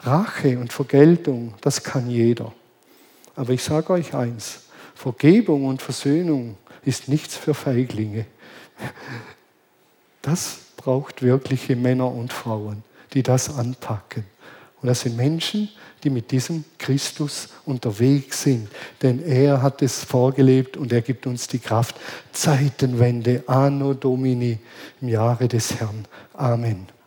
Rache 0.00 0.58
und 0.58 0.72
Vergeltung, 0.72 1.54
das 1.60 1.82
kann 1.82 2.08
jeder. 2.08 2.52
Aber 3.34 3.50
ich 3.50 3.64
sage 3.64 3.92
euch 3.92 4.14
eins, 4.14 4.60
Vergebung 4.94 5.64
und 5.66 5.82
Versöhnung 5.82 6.56
ist 6.84 7.08
nichts 7.08 7.36
für 7.36 7.54
Feiglinge. 7.54 8.26
Das 10.22 10.58
braucht 10.76 11.22
wirkliche 11.22 11.76
Männer 11.76 12.12
und 12.12 12.32
Frauen, 12.32 12.82
die 13.12 13.22
das 13.22 13.54
anpacken. 13.54 14.24
Und 14.80 14.86
das 14.86 15.00
sind 15.00 15.16
Menschen, 15.16 15.68
die 16.04 16.10
mit 16.10 16.30
diesem 16.30 16.64
Christus 16.78 17.48
unterwegs 17.64 18.42
sind. 18.42 18.68
Denn 19.02 19.20
er 19.24 19.60
hat 19.60 19.82
es 19.82 20.04
vorgelebt 20.04 20.76
und 20.76 20.92
er 20.92 21.02
gibt 21.02 21.26
uns 21.26 21.48
die 21.48 21.58
Kraft. 21.58 21.96
Zeitenwende, 22.32 23.42
Anno 23.46 23.94
Domini 23.94 24.58
im 25.00 25.08
Jahre 25.08 25.48
des 25.48 25.80
Herrn. 25.80 26.06
Amen. 26.34 26.97